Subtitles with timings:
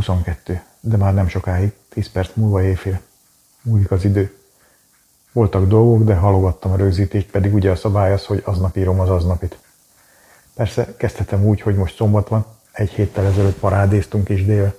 [0.00, 3.00] 22, de már nem sokáig, 10 perc múlva éjfél.
[3.62, 4.34] Múlik az idő.
[5.32, 9.10] Voltak dolgok, de halogattam a rögzítést, pedig ugye a szabály az, hogy aznap írom az
[9.10, 9.58] aznapit.
[10.54, 14.74] Persze kezdhetem úgy, hogy most szombat van, egy héttel ezelőtt parádéztunk is dél.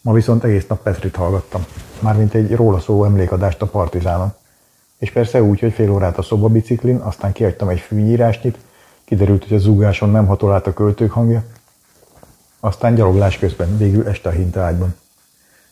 [0.00, 1.64] Ma viszont egész nap Petrit hallgattam,
[1.98, 4.32] mármint egy róla szóló emlékadást a Partizánon.
[4.98, 8.58] És persze úgy, hogy fél órát a szobabiciklin, aztán kiadtam egy fűnyírásnyit,
[9.04, 11.44] kiderült, hogy a zúgáson nem hatol át a költők hangja,
[12.60, 14.94] aztán gyaloglás közben, végül este a hintaágyban.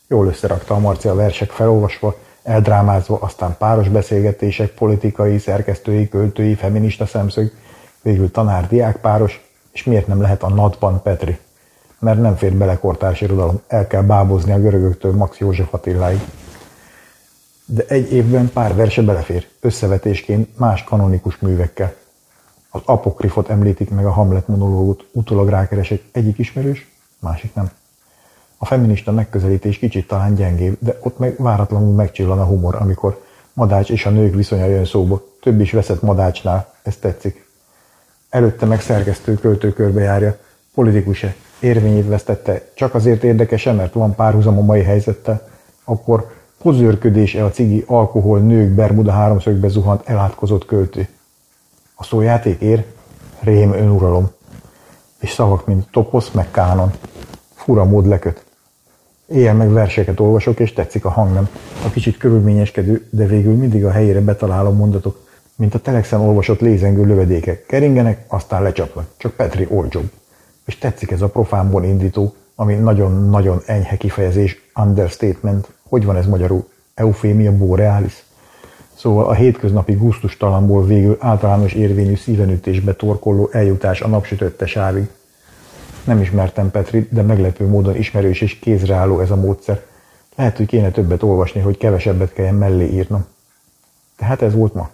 [0.06, 7.06] Jól összerakta a Marci a versek felolvasva, eldrámázva, aztán páros beszélgetések, politikai, szerkesztői, költői, feminista
[7.06, 7.53] szemszög,
[8.03, 11.39] végül tanár-diák páros, és miért nem lehet a natban Petri?
[11.98, 16.20] Mert nem fér bele kortárs irodalom, el kell bábozni a görögöktől Max József Attiláig.
[17.64, 21.94] De egy évben pár verse belefér, összevetésként más kanonikus művekkel.
[22.71, 26.89] Az apokrifot említik meg a Hamlet monológut, utólag rákeresek egyik ismerős,
[27.19, 27.71] másik nem.
[28.57, 33.91] A feminista megközelítés kicsit talán gyengébb, de ott meg váratlanul megcsillan a humor, amikor Madács
[33.91, 35.23] és a nők viszonya jön szóba.
[35.41, 37.49] Több is veszett Madácsnál, ez tetszik.
[38.28, 40.37] Előtte meg szerkesztő költő körbejárja,
[40.75, 45.49] politikus-e, érvényét vesztette, csak azért érdekes mert van párhuzam a mai helyzettel,
[45.84, 51.09] akkor pozőrködés-e a cigi, alkohol, nők, Bermuda háromszögbe zuhant elátkozott költő.
[52.00, 52.84] A szójáték ér,
[53.41, 54.31] rém önuralom,
[55.20, 56.92] és szavak, mint toposz, meg kánon.
[57.54, 58.44] Fura mód leköt.
[59.26, 61.48] Éjjel meg verseket olvasok, és tetszik a hangnem.
[61.84, 65.26] A kicsit körülményeskedő, de végül mindig a helyére betalálom mondatok,
[65.56, 67.66] mint a telexen olvasott lézengő lövedékek.
[67.66, 69.06] Keringenek, aztán lecsapnak.
[69.16, 70.10] Csak Petri olcsóbb.
[70.66, 75.69] És tetszik ez a profánból indító, ami nagyon-nagyon enyhe kifejezés, understatement.
[75.88, 76.69] Hogy van ez magyarul?
[76.94, 78.26] Eufémia borealis?
[78.98, 85.09] Szóval a hétköznapi gusztustalanból végül általános érvényű szívenütésbe torkolló eljutás a napsütötte sávig.
[86.04, 89.82] Nem ismertem Petrit, de meglepő módon ismerős és kézreálló ez a módszer.
[90.36, 93.26] Lehet, hogy kéne többet olvasni, hogy kevesebbet kelljen mellé írnom.
[94.16, 94.91] Tehát ez volt ma.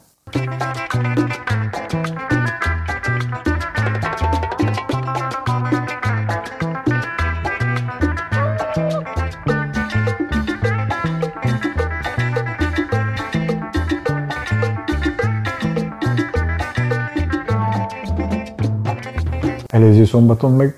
[19.74, 20.74] Előző szombaton meg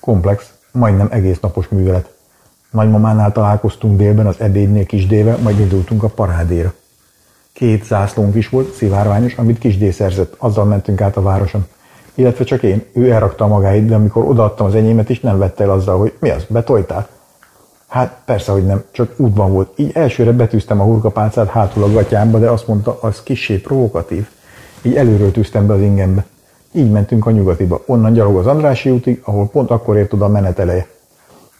[0.00, 2.12] komplex, majdnem egész napos művelet.
[2.70, 6.72] Nagymamánál találkoztunk délben az ebédnél Kisdével, majd indultunk a parádéra.
[7.52, 11.66] Két zászlónk is volt, szivárványos, amit Kisdé szerzett, azzal mentünk át a városon.
[12.14, 15.70] Illetve csak én, ő elrakta magáit, de amikor odaadtam az enyémet is, nem vette el
[15.70, 17.08] azzal, hogy mi az, betoltál?
[17.88, 19.72] Hát persze, hogy nem, csak útban volt.
[19.76, 24.28] Így elsőre betűztem a hurkapálcát hátul a gatyámba, de azt mondta, az kissé provokatív.
[24.82, 26.26] Így előről tűztem be az ingembe.
[26.72, 30.28] Így mentünk a nyugatiba, onnan gyalog az Andrási útig, ahol pont akkor ért oda a
[30.28, 30.86] menet eleje.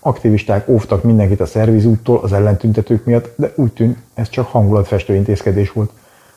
[0.00, 5.72] Aktivisták óvtak mindenkit a szervizúttól az ellentüntetők miatt, de úgy tűnt, ez csak hangulatfestő intézkedés
[5.72, 5.90] volt.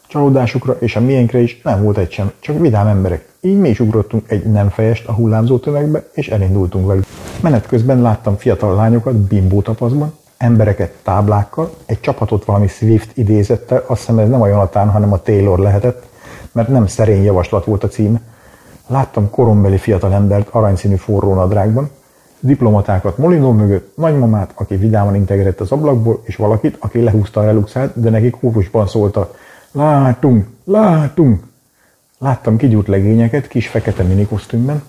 [0.08, 3.30] Csalódásukra és a miénkre is nem volt egy sem, csak vidám emberek.
[3.42, 7.06] Így mi is ugrottunk egy nem fejest a hullámzó tömegbe, és elindultunk velük.
[7.42, 14.00] Menet közben láttam fiatal lányokat bimbó tapaszban, embereket táblákkal, egy csapatot valami Swift idézettel, azt
[14.00, 16.08] hiszem ez nem a Jonathan, hanem a Taylor lehetett,
[16.52, 18.20] mert nem szerény javaslat volt a cím.
[18.92, 21.90] Láttam korombeli fiatalembert aranyszínű forró nadrágban,
[22.40, 28.00] diplomatákat Molinó mögött, nagymamát, aki vidáman integerett az ablakból, és valakit, aki lehúzta a reluxát,
[28.00, 29.36] de neki kórusban szólta,
[29.72, 31.44] látunk, látunk.
[32.18, 34.84] Láttam kigyúrt legényeket kis fekete minikosztümben.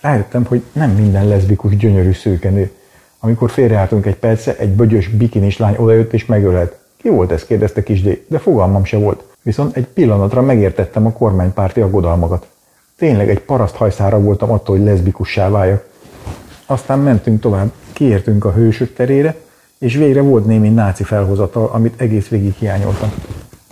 [0.00, 2.70] Rájöttem, hogy nem minden leszbikus gyönyörű szőkenő.
[3.18, 6.76] Amikor félreálltunk egy perce, egy bögyös bikinis lány odajött és megölelt.
[6.96, 7.44] Ki volt ez?
[7.44, 9.22] kérdezte Kisdé, de fogalmam se volt.
[9.42, 12.51] Viszont egy pillanatra megértettem a kormánypárti aggodalmakat.
[13.02, 15.84] Tényleg egy paraszt hajszára voltam attól, hogy leszbikussá váljak.
[16.66, 19.34] Aztán mentünk tovább, kiértünk a hősök terére,
[19.78, 23.12] és végre volt némi náci felhozatal, amit egész végig hiányoltam.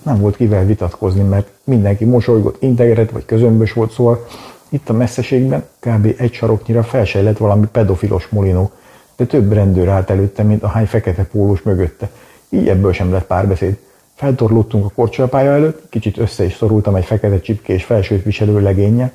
[0.02, 4.26] Nem volt kivel vitatkozni, mert mindenki mosolygott, integeret vagy közömbös volt, szóval
[4.68, 6.14] itt a messzeségben kb.
[6.16, 8.70] egy saroknyira felsejlett valami pedofilos molinó,
[9.16, 12.10] de több rendőr állt előtte, mint a hány fekete pólós mögötte.
[12.48, 13.78] Így ebből sem lett párbeszéd.
[14.20, 19.12] Feltorlódtunk a korcsolapálya előtt, kicsit össze is szorultam egy fekete csipkés felsőt viselő legénye,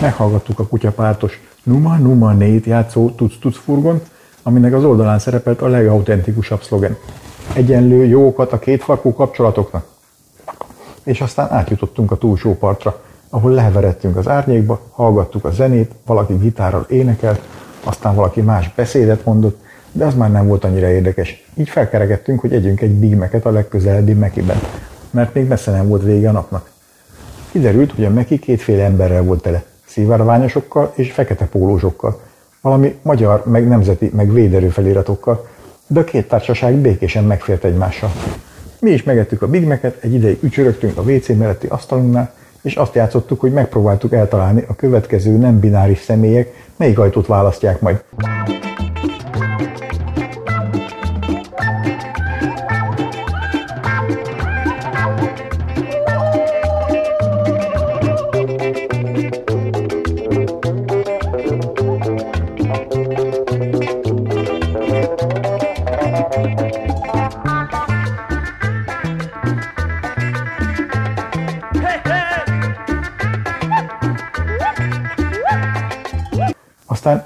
[0.00, 4.06] meghallgattuk a kutyapártos Numa Numa Nét játszó tuc-tuc furgont,
[4.42, 6.96] aminek az oldalán szerepelt a legautentikusabb szlogen.
[7.52, 9.86] Egyenlő jókat a kétfarkú kapcsolatoknak.
[11.04, 13.00] És aztán átjutottunk a túlsó partra,
[13.30, 17.40] ahol leheveredtünk az árnyékba, hallgattuk a zenét, valaki gitárral énekelt,
[17.84, 19.60] aztán valaki más beszédet mondott,
[19.96, 21.44] de az már nem volt annyira érdekes.
[21.54, 24.60] Így felkerekedtünk, hogy együnk egy Big Mac-et a legközelebbi Mekiben,
[25.10, 26.70] mert még messze nem volt vége a napnak.
[27.50, 32.20] Kiderült, hogy a Meki kétféle emberrel volt tele, szivárványosokkal és fekete pólósokkal,
[32.60, 35.48] valami magyar, meg nemzeti, meg véderő feliratokkal,
[35.86, 38.10] de a két társaság békésen megfért egymással.
[38.80, 42.94] Mi is megettük a Big Mac-et, egy ideig ücsörögtünk a WC melletti asztalunknál, és azt
[42.94, 48.02] játszottuk, hogy megpróbáltuk eltalálni a következő nem bináris személyek, melyik ajtót választják majd.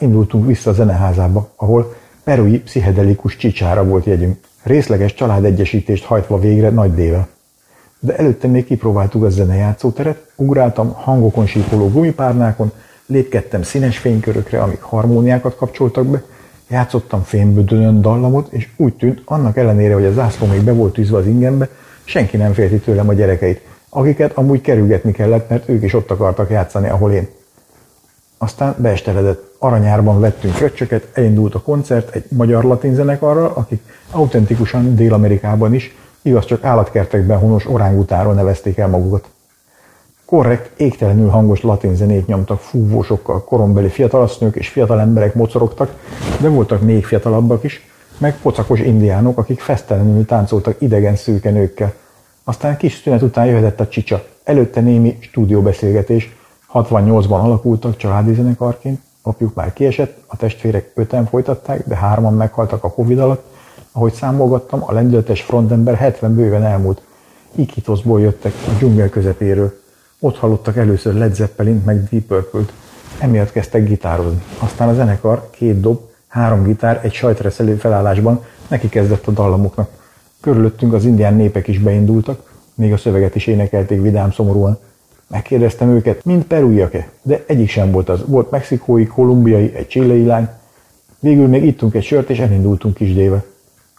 [0.00, 1.94] Indultunk vissza a zeneházába, ahol
[2.24, 7.28] perui pszichedelikus csicsára volt jegyünk, részleges családegyesítést hajtva végre nagy dével.
[7.98, 12.72] De előtte még kipróbáltuk a zenejátszóteret, ugráltam hangokon sípoló gumipárnákon,
[13.06, 16.22] lépkedtem színes fénykörökre, amik harmóniákat kapcsoltak be,
[16.68, 21.16] játszottam fémbödönön dallamot, és úgy tűnt, annak ellenére, hogy a zászló még be volt tűzve
[21.16, 21.68] az ingembe,
[22.04, 26.50] senki nem félti tőlem a gyerekeit, akiket amúgy kerülgetni kellett, mert ők is ott akartak
[26.50, 27.28] játszani, ahol én.
[28.38, 29.49] Aztán beesteledett.
[29.62, 36.44] Aranyárban vettünk fröccsöket, elindult a koncert egy magyar latin zenekarral, akik autentikusan Dél-Amerikában is, igaz
[36.44, 39.28] csak állatkertekben honos orángutáról nevezték el magukat.
[40.24, 45.94] Korrekt, égtelenül hangos latin zenét nyomtak fúvósokkal, korombeli fiatalasszonyok és fiatal emberek mocorogtak,
[46.40, 51.92] de voltak még fiatalabbak is, meg pocakos indiánok, akik fesztelenül táncoltak idegen szőke nőkkel.
[52.44, 56.36] Aztán kis szünet után jöhetett a csicsa, előtte némi stúdióbeszélgetés,
[56.72, 62.90] 68-ban alakultak családi zenekarként, apjuk már kiesett, a testvérek öten folytatták, de hárman meghaltak a
[62.90, 63.44] Covid alatt.
[63.92, 67.02] Ahogy számolgattam, a lendületes frontember 70 bőven elmúlt.
[67.54, 69.80] Ikitoszból jöttek a dzsungel közepéről.
[70.18, 72.72] Ott hallottak először Led Zeppelin, meg Deep Purple-t.
[73.18, 74.42] Emiatt kezdtek gitározni.
[74.58, 79.90] Aztán a zenekar, két dob, három gitár, egy sajtreszelő felállásban neki kezdett a dallamoknak.
[80.40, 84.78] Körülöttünk az indián népek is beindultak, még a szöveget is énekelték vidám szomorúan.
[85.30, 88.24] Megkérdeztem őket, mind perújak-e, de egyik sem volt az.
[88.26, 90.48] Volt mexikói, kolumbiai, egy csilei lány.
[91.18, 93.44] Végül még ittunk egy sört, és elindultunk Kisdéve.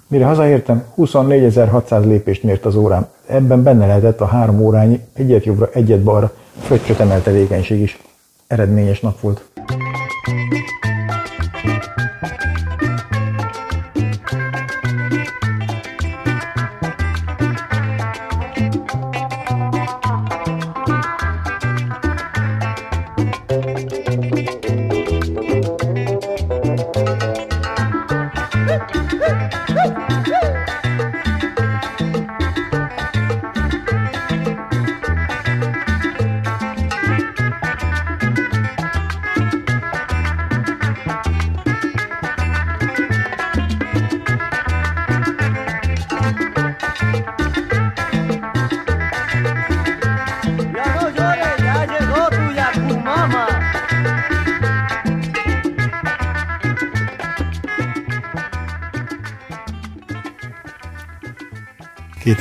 [0.07, 3.07] Mire hazaértem, 24.600 lépést mért az órám.
[3.25, 7.99] Ebben benne lehetett a három órányi, egyet jobbra, egyet balra, fröccsöt emelt tevékenység is.
[8.47, 9.43] Eredményes nap volt.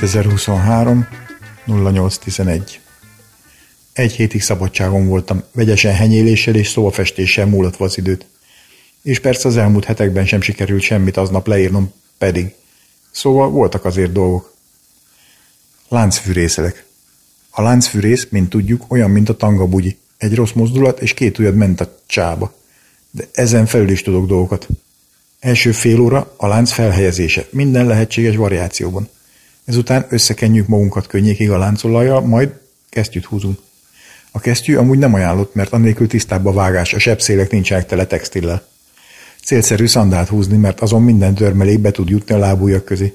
[0.01, 1.07] 2023
[1.67, 2.81] 0811
[3.93, 8.27] Egy hétig szabadságon voltam, vegyesen henyéléssel és szófestéssel múlatva az időt.
[9.03, 12.55] És persze az elmúlt hetekben sem sikerült semmit aznap leírnom, pedig.
[13.11, 14.55] Szóval voltak azért dolgok.
[15.89, 16.85] Láncfűrészelek.
[17.51, 19.99] A láncfűrész, mint tudjuk, olyan, mint a tangabugyi.
[20.17, 22.55] Egy rossz mozdulat, és két ujjad ment a csába.
[23.11, 24.67] De ezen felül is tudok dolgokat.
[25.41, 29.09] Első fél óra a lánc felhelyezése, minden lehetséges variációban.
[29.71, 32.51] Ezután összekenjük magunkat könnyékig a láncolajjal, majd
[32.89, 33.59] kesztyűt húzunk.
[34.31, 38.63] A kesztyű amúgy nem ajánlott, mert annélkül tisztább a vágás, a sebszélek nincsenek tele textillel.
[39.45, 43.15] Célszerű szandált húzni, mert azon minden törmelék be tud jutni a lábújak közé.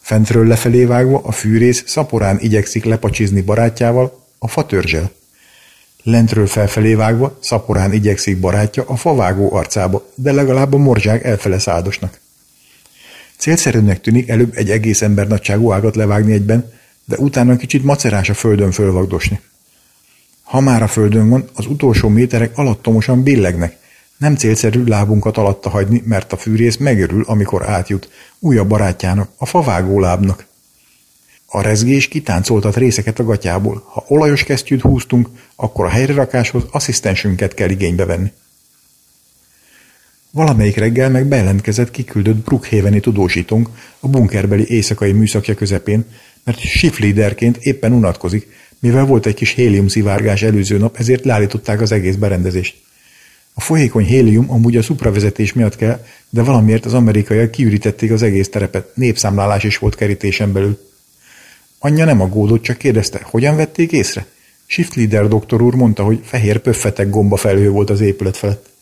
[0.00, 5.10] Fentről lefelé vágva a fűrész szaporán igyekszik lepacsizni barátjával, a fatörzsel.
[6.02, 12.22] Lentről felfelé vágva szaporán igyekszik barátja a favágó arcába, de legalább a morzsák elfele szádosnak.
[13.44, 16.72] Célszerűnek tűnik előbb egy egész ember nagyságú ágat levágni egyben,
[17.04, 19.40] de utána kicsit macerás a földön fölvagdosni.
[20.42, 23.76] Ha már a földön van, az utolsó méterek alattomosan billegnek.
[24.16, 28.08] Nem célszerű lábunkat alatta hagyni, mert a fűrész megörül, amikor átjut,
[28.38, 30.46] újabb barátjának, a favágó lábnak.
[31.46, 33.84] A rezgés kitáncoltat részeket a gatyából.
[33.86, 38.32] Ha olajos kesztyűt húztunk, akkor a helyrerakáshoz asszisztensünket kell igénybe venni.
[40.34, 43.68] Valamelyik reggel meg bejelentkezett kiküldött Brookhaveni tudósítónk
[44.00, 46.04] a bunkerbeli éjszakai műszakja közepén,
[46.44, 48.48] mert shiftlíderként éppen unatkozik,
[48.78, 52.76] mivel volt egy kis hélium szivárgás előző nap, ezért leállították az egész berendezést.
[53.52, 58.48] A folyékony hélium amúgy a szupravezetés miatt kell, de valamiért az amerikaiak kiürítették az egész
[58.48, 60.78] terepet, népszámlálás is volt kerítésen belül.
[61.78, 64.26] Anyja nem aggódott, csak kérdezte, hogyan vették észre?
[64.66, 68.72] Shift leader doktor úr mondta, hogy fehér pöffetek gomba felhő volt az épület felett.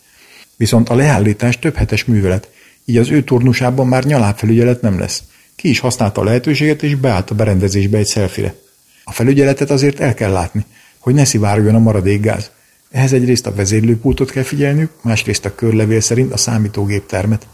[0.57, 2.49] Viszont a leállítás több hetes művelet,
[2.85, 5.23] így az ő turnusában már nyalábfelügyelet nem lesz.
[5.55, 8.55] Ki is használta a lehetőséget, és beállt a berendezésbe egy szelfire.
[9.03, 10.65] A felügyeletet azért el kell látni,
[10.99, 12.51] hogy ne szivárogjon a maradék gáz.
[12.91, 17.47] Ehhez egyrészt a vezérlőpultot kell figyelnünk, másrészt a körlevél szerint a számítógép termet.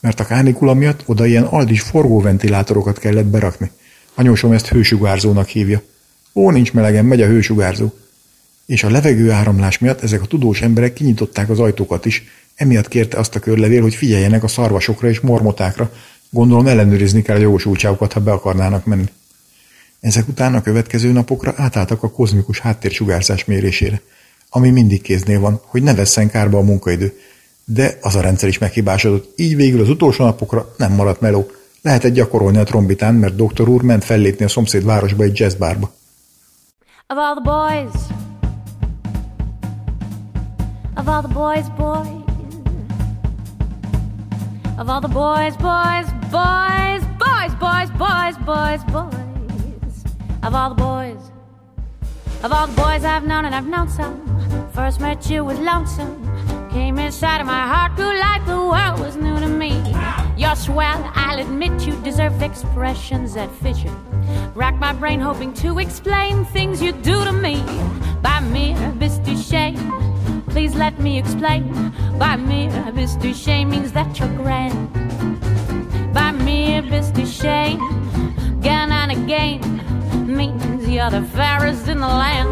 [0.00, 3.70] Mert a kánikula miatt oda ilyen aldis forgóventilátorokat kellett berakni.
[4.14, 5.82] Anyósom ezt hősugárzónak hívja.
[6.34, 7.92] Ó, nincs melegen, megy a hősugárzó.
[8.66, 13.18] És a levegő áramlás miatt ezek a tudós emberek kinyitották az ajtókat is, emiatt kérte
[13.18, 15.92] azt a körlevél, hogy figyeljenek a szarvasokra és mormotákra.
[16.30, 19.08] Gondolom ellenőrizni kell a jogosultságokat, ha be akarnának menni.
[20.00, 24.00] Ezek után a következő napokra átálltak a kozmikus háttérsugárzás mérésére,
[24.48, 27.18] ami mindig kéznél van, hogy ne vesszen kárba a munkaidő.
[27.64, 31.50] De az a rendszer is meghibásodott, így végül az utolsó napokra nem maradt meló.
[31.82, 35.94] Lehetett gyakorolni a trombitán, mert doktor úr ment fellépni a szomszéd városba egy jazzbárba.
[37.08, 38.25] Of all the boys,
[40.96, 42.22] of all the boys, boys,
[44.78, 50.04] of all the boys, boys, boys, boys, boys, boys, boys, boys.
[50.42, 51.30] of all the boys.
[52.42, 54.20] Of all the boys I've known, and I've known some.
[54.72, 56.22] First met you was lonesome.
[56.70, 59.82] Came inside of my heart, grew like the world was new to me.
[60.36, 63.90] You're swell, I'll admit you deserve expressions that fit you.
[64.54, 67.62] Rack my brain hoping to explain things you do to me.
[68.22, 69.76] By mere bis shame,
[70.56, 71.92] please let me explain.
[72.18, 74.90] By mere bis shame means that you're grand.
[76.14, 77.78] By mere bis shame,
[78.58, 79.60] again and again
[80.26, 82.48] means you're the fairest in the land.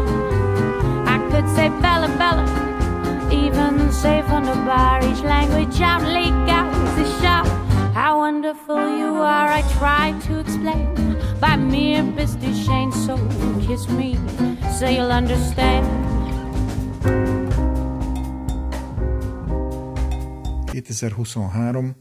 [1.15, 2.45] I could say Bella Bella,
[3.31, 7.47] even say from the Irish language out, leak out the shout.
[7.95, 10.85] How wonderful you are, I try to explain
[11.39, 12.91] by mere business Shane.
[12.91, 13.17] So
[13.65, 14.19] kiss me,
[14.77, 16.04] so you'll understand.
[20.81, 21.95] 2023.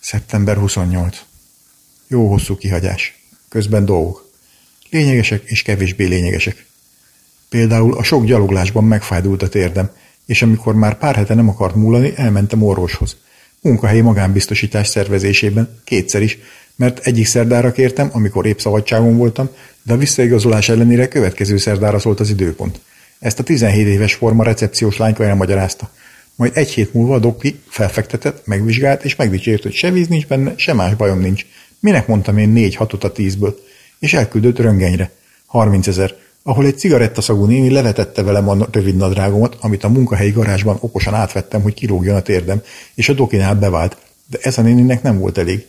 [0.00, 1.24] szeptember 28.
[2.06, 3.18] Jó hosszú kihagyás.
[3.48, 4.30] Közben dolgok.
[4.90, 6.66] Lényegesek és kevésbé lényegesek.
[7.48, 9.90] Például a sok gyaloglásban megfájdult a térdem,
[10.26, 13.16] és amikor már pár hete nem akart múlani, elmentem orvoshoz.
[13.60, 16.38] Munkahelyi magánbiztosítás szervezésében, kétszer is,
[16.76, 19.48] mert egyik szerdára kértem, amikor épp szabadságon voltam,
[19.82, 22.80] de a visszaigazolás ellenére következő szerdára szólt az időpont.
[23.18, 25.90] Ezt a 17 éves forma recepciós lányka elmagyarázta.
[26.36, 30.52] Majd egy hét múlva a dokti felfektetett, megvizsgált és megdicsért, hogy se víz nincs benne,
[30.56, 31.46] se más bajom nincs.
[31.80, 33.58] Minek mondtam én négy hatot a tízből?
[34.02, 35.10] és elküldött röngenyre.
[35.46, 40.76] 30 ezer, ahol egy cigarettaszagú néni levetette velem a rövid nadrágomat, amit a munkahelyi garázsban
[40.80, 42.62] okosan átvettem, hogy kilógjon a térdem,
[42.94, 43.96] és a dokinál bevált,
[44.26, 45.66] de ez a néninek nem volt elég.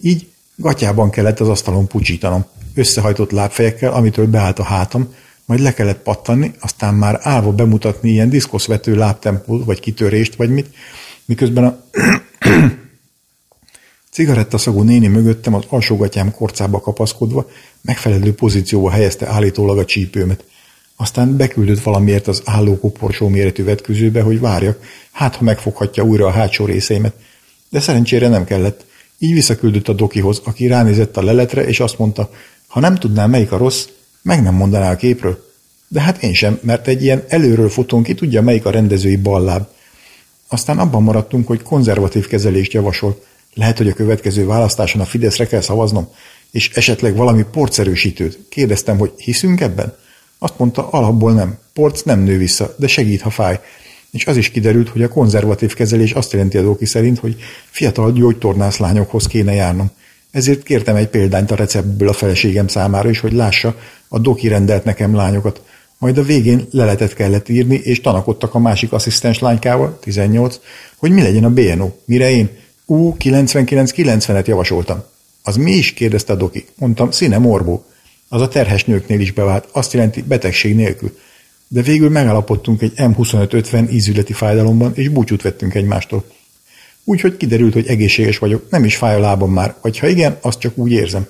[0.00, 2.44] Így gatyában kellett az asztalon pucsítanom,
[2.74, 5.14] összehajtott lábfejekkel, amitől beállt a hátam,
[5.46, 10.74] majd le kellett pattanni, aztán már állva bemutatni ilyen diszkoszvető lábtempul, vagy kitörést, vagy mit,
[11.24, 11.84] miközben a
[14.10, 17.48] Cigarettaszagú néni mögöttem az alsógatyám korcába kapaszkodva,
[17.80, 20.44] megfelelő pozícióba helyezte állítólag a csípőmet.
[20.96, 24.80] Aztán beküldött valamiért az álló koporsó méretű vetközőbe, hogy várjak,
[25.12, 27.14] hát ha megfoghatja újra a hátsó részeimet.
[27.68, 28.84] De szerencsére nem kellett.
[29.18, 32.30] Így visszaküldött a dokihoz, aki ránézett a leletre, és azt mondta,
[32.66, 33.86] ha nem tudná melyik a rossz,
[34.26, 35.44] meg nem mondaná a képről.
[35.88, 39.66] De hát én sem, mert egy ilyen előről fotón ki tudja, melyik a rendezői balláb.
[40.48, 43.22] Aztán abban maradtunk, hogy konzervatív kezelést javasol,
[43.54, 46.08] lehet, hogy a következő választáson a Fideszre kell szavaznom,
[46.50, 48.38] És esetleg valami porcerősítőt.
[48.48, 49.96] Kérdeztem, hogy hiszünk ebben?
[50.38, 51.58] Azt mondta, alapból nem.
[51.72, 53.60] Porc nem nő vissza, de segít, ha fáj.
[54.10, 57.36] És az is kiderült, hogy a konzervatív kezelés azt jelenti a doki szerint, hogy
[57.70, 59.90] fiatal gyógytornász lányokhoz kéne járnom.
[60.36, 63.76] Ezért kértem egy példányt a receptből a feleségem számára is, hogy lássa,
[64.08, 65.62] a doki rendelt nekem lányokat.
[65.98, 70.60] Majd a végén leletet kellett írni, és tanakodtak a másik asszisztens lánykával, 18,
[70.96, 71.90] hogy mi legyen a BNO.
[72.04, 72.50] Mire én
[72.88, 75.02] U9990-et javasoltam.
[75.42, 75.92] Az mi is?
[75.92, 76.66] kérdezte a doki.
[76.74, 77.84] Mondtam, színe morbó.
[78.28, 81.18] Az a terhes nőknél is bevált, azt jelenti betegség nélkül.
[81.68, 86.24] De végül megállapodtunk egy M2550 ízületi fájdalomban, és búcsút vettünk egymástól.
[87.08, 90.58] Úgyhogy kiderült, hogy egészséges vagyok, nem is fáj a lábam már, vagy ha igen, azt
[90.58, 91.26] csak úgy érzem.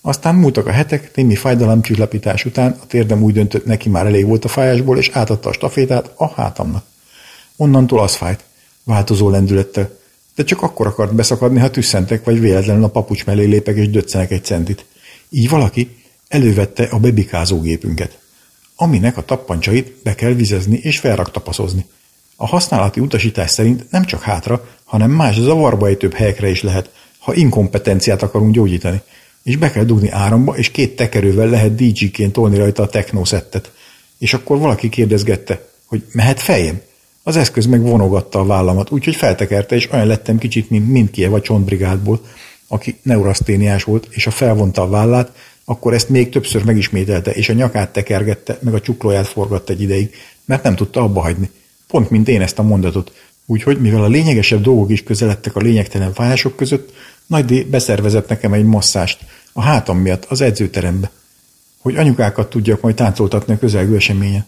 [0.00, 4.44] Aztán múltak a hetek, némi fájdalomcsillapítás után a térdem úgy döntött, neki már elég volt
[4.44, 6.84] a fájásból, és átadta a stafétát a hátamnak.
[7.56, 8.44] Onnantól az fájt,
[8.84, 9.90] változó lendülettel,
[10.34, 14.30] de csak akkor akart beszakadni, ha tüsszentek, vagy véletlenül a papucs mellé lépek és döccenek
[14.30, 14.84] egy centit.
[15.28, 15.96] Így valaki
[16.28, 18.18] elővette a bebikázógépünket,
[18.76, 21.86] aminek a tappancsait be kell vizezni és felraktapaszozni.
[22.36, 27.34] A használati utasítás szerint nem csak hátra, hanem más zavarba ejtőbb helyekre is lehet, ha
[27.34, 29.00] inkompetenciát akarunk gyógyítani,
[29.42, 33.72] és be kell dugni áramba, és két tekerővel lehet DJ-ként tolni rajta a technoszettet.
[34.18, 36.80] És akkor valaki kérdezgette, hogy mehet fejem?
[37.22, 41.40] Az eszköz meg vonogatta a vállamat, úgyhogy feltekerte, és olyan lettem kicsit, mint mindkiev a
[41.40, 42.20] csontbrigádból,
[42.68, 45.32] aki neuraszténiás volt, és ha felvonta a vállát,
[45.64, 50.14] akkor ezt még többször megismételte, és a nyakát tekergette, meg a csuklóját forgatta egy ideig,
[50.44, 51.50] mert nem tudta abba hagyni.
[51.86, 53.12] Pont mint én ezt a mondatot.
[53.46, 56.92] Úgyhogy, mivel a lényegesebb dolgok is közeledtek a lényegtelen fájások között,
[57.26, 59.18] Nagy D beszervezett nekem egy masszást,
[59.52, 61.10] a hátam miatt, az edzőterembe,
[61.78, 64.46] hogy anyukákat tudjak majd táncoltatni a közelgő eseményen.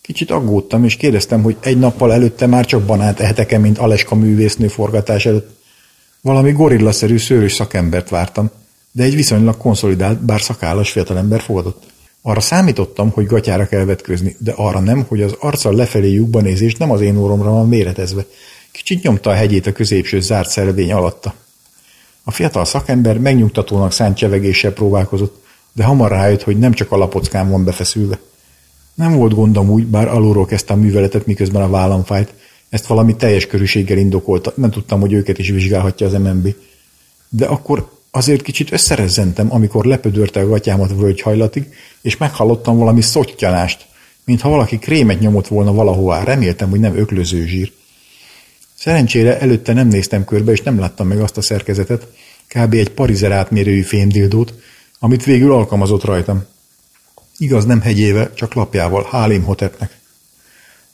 [0.00, 4.68] Kicsit aggódtam, és kérdeztem, hogy egy nappal előtte már csak banánt ehetek-e, mint Aleska művésznő
[4.68, 5.56] forgatás előtt.
[6.20, 8.50] Valami gorillaszerű szőrös szakembert vártam,
[8.92, 11.82] de egy viszonylag konszolidált, bár szakállas fiatalember fogadott.
[12.26, 16.74] Arra számítottam, hogy gatyára kell vetközni, de arra nem, hogy az arccal lefelé lyukba nézés
[16.74, 18.26] nem az én óromra van méretezve.
[18.70, 21.34] Kicsit nyomta a hegyét a középső zárt szelvény alatta.
[22.22, 27.50] A fiatal szakember megnyugtatónak szánt csevegéssel próbálkozott, de hamar rájött, hogy nem csak a lapockám
[27.50, 28.18] van befeszülve.
[28.94, 32.34] Nem volt gondom úgy, bár alulról kezdte a műveletet, miközben a vállam fájt.
[32.68, 36.54] Ezt valami teljes körűséggel indokolta, nem tudtam, hogy őket is vizsgálhatja az MNB.
[37.28, 41.68] De akkor azért kicsit összerezzentem, amikor lepödörte a gatyámat völgyhajlatig,
[42.02, 43.86] és meghallottam valami szottyanást,
[44.24, 47.72] mintha valaki krémet nyomott volna valahová, reméltem, hogy nem öklöző zsír.
[48.78, 52.06] Szerencsére előtte nem néztem körbe, és nem láttam meg azt a szerkezetet,
[52.46, 52.74] kb.
[52.74, 54.54] egy parizer átmérőjű fémdildót,
[54.98, 56.44] amit végül alkalmazott rajtam.
[57.38, 59.98] Igaz, nem hegyével, csak lapjával, Hálim Hotepnek.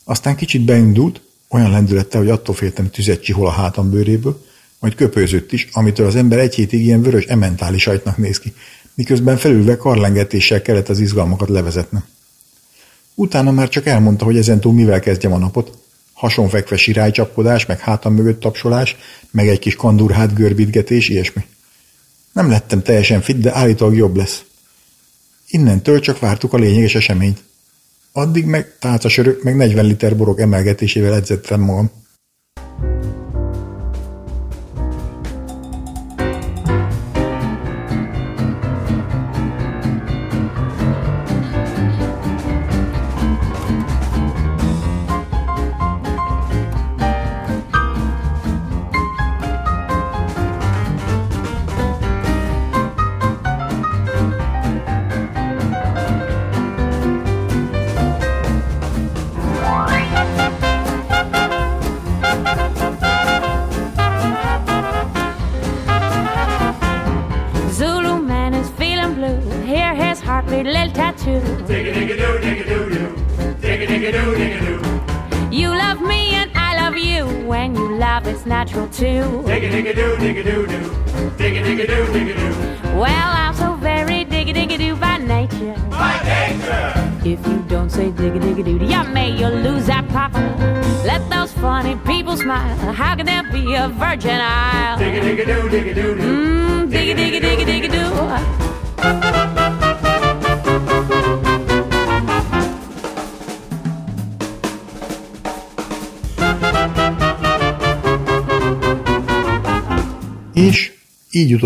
[0.05, 4.49] Aztán kicsit beindult, olyan lendülettel, hogy attól féltem tüzet csihol a hátam bőréből,
[4.81, 8.53] majd köpőzött is, amitől az ember egy hétig ilyen vörös ementális ajtnak néz ki,
[8.95, 12.05] miközben felülve karlengetéssel kellett az izgalmakat levezetnem.
[13.15, 15.79] Utána már csak elmondta, hogy ezentúl mivel kezdjem a napot,
[16.13, 18.97] hasonfekve sirálycsapkodás, meg hátam mögött tapsolás,
[19.31, 21.45] meg egy kis kandurhát görbítgetés, ilyesmi.
[22.33, 24.45] Nem lettem teljesen fit, de állítólag jobb lesz.
[25.49, 27.43] Innentől csak vártuk a lényeges eseményt.
[28.13, 31.91] Addig meg tálcasörök, meg 40 liter borok emelgetésével edzettem magam.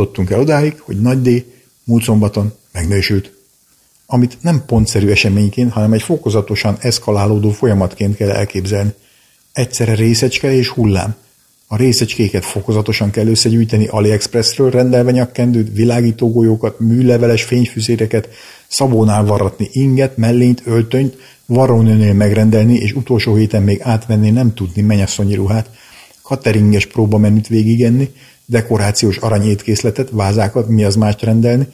[0.04, 1.44] Jutottunk el odáig, hogy Nagy D
[1.84, 3.32] múlt szombaton megnősült.
[4.06, 8.92] Amit nem pontszerű eseményként, hanem egy fokozatosan eszkalálódó folyamatként kell elképzelni.
[9.52, 11.14] Egyszerre részecske és hullám.
[11.66, 18.28] A részecskéket fokozatosan kell összegyűjteni AliExpressről, rendelve nyakkendőt, világítógolyókat, műleveles fényfűzéreket,
[18.68, 25.34] szabónál varratni inget, mellényt, öltönyt, varrónőnél megrendelni, és utolsó héten még átvenni nem tudni menyasszonyi
[25.34, 25.70] ruhát,
[26.22, 28.10] cateringes próbamenüt végigenni,
[28.46, 31.66] dekorációs aranyétkészletet, vázákat, mi az mást rendelni,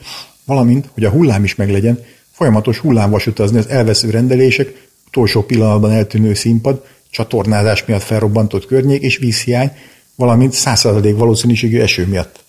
[0.45, 6.85] valamint, hogy a hullám is meglegyen, folyamatos hullámvasutazni az elvesző rendelések, utolsó pillanatban eltűnő színpad,
[7.11, 9.71] csatornázás miatt felrobbantott környék és vízhiány,
[10.15, 12.45] valamint százszerzalék valószínűségű eső miatt.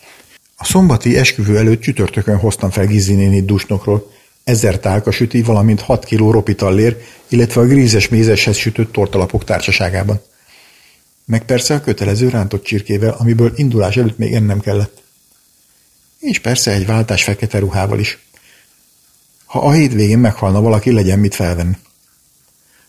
[0.58, 4.12] A szombati esküvő előtt csütörtökön hoztam fel Gizzi néni dusnokról,
[4.44, 10.22] ezer tálka süti, valamint 6 kiló ropitallér, illetve a grízes mézeshez sütött tortalapok társaságában.
[11.32, 15.02] Meg persze a kötelező rántott csirkével, amiből indulás előtt még ennem kellett.
[16.20, 18.18] És persze egy váltás fekete ruhával is.
[19.46, 21.78] Ha a hétvégén meghalna valaki, legyen mit felvenni.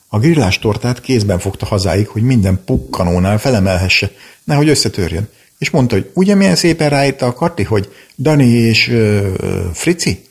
[0.09, 4.11] A grillás tortát kézben fogta hazáig, hogy minden pukkanónál felemelhesse,
[4.45, 5.29] nehogy összetörjön,
[5.59, 10.25] és mondta, hogy ugye milyen szépen ráírta a karti, hogy Dani és ö, ö, Frici?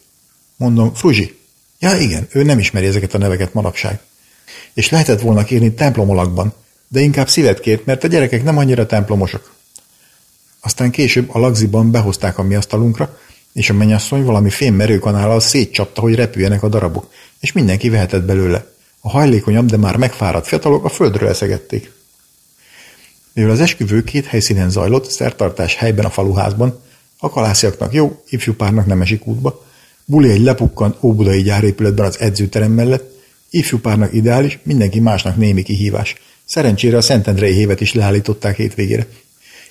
[0.55, 1.37] Mondom, Fruzsi.
[1.79, 3.99] Ja igen, ő nem ismeri ezeket a neveket manapság.
[4.73, 6.53] És lehetett volna kérni templomolakban,
[6.91, 9.51] de inkább szívet kért, mert a gyerekek nem annyira templomosok.
[10.59, 13.17] Aztán később a lagziban behozták a mi asztalunkra,
[13.53, 18.65] és a mennyasszony valami fém merőkanállal szétcsapta, hogy repüljenek a darabok, és mindenki vehetett belőle.
[18.99, 21.91] A hajlékonyabb, de már megfáradt fiatalok a földről eszegették.
[23.33, 26.79] Mivel az esküvő két helyszínen zajlott, szertartás helyben a faluházban,
[27.17, 29.65] a kalásziaknak jó, ifjú párnak nem esik útba,
[30.05, 33.11] buli egy lepukkant óbudai gyárépületben az edzőterem mellett,
[33.49, 36.15] ifjú párnak ideális, mindenki másnak némi kihívás.
[36.51, 39.07] Szerencsére a Szentendrei hévet is leállították hétvégére.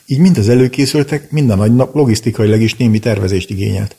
[0.06, 3.96] Így mind az előkészültek, mind a nagy nap logisztikailag is némi tervezést igényelt.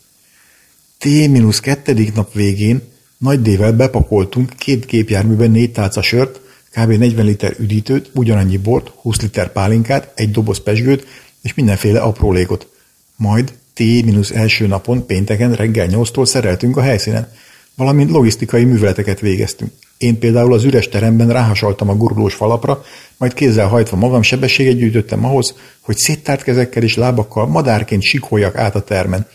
[1.00, 2.13] T-2.
[2.13, 2.82] nap végén
[3.17, 6.91] nagy dével bepakoltunk két gépjárműben négy tálca sört, kb.
[6.91, 11.06] 40 liter üdítőt, ugyanannyi bort, 20 liter pálinkát, egy doboz pesgőt
[11.41, 12.67] és mindenféle aprólékot.
[13.15, 17.32] Majd T- első napon, pénteken reggel 8-tól szereltünk a helyszínen,
[17.76, 19.72] valamint logisztikai műveleteket végeztünk.
[20.02, 22.84] Én például az üres teremben ráhasaltam a gurulós falapra,
[23.18, 28.76] majd kézzel hajtva magam sebességet gyűjtöttem ahhoz, hogy széttárt kezekkel és lábakkal madárként sikoljak át
[28.76, 29.28] a termen,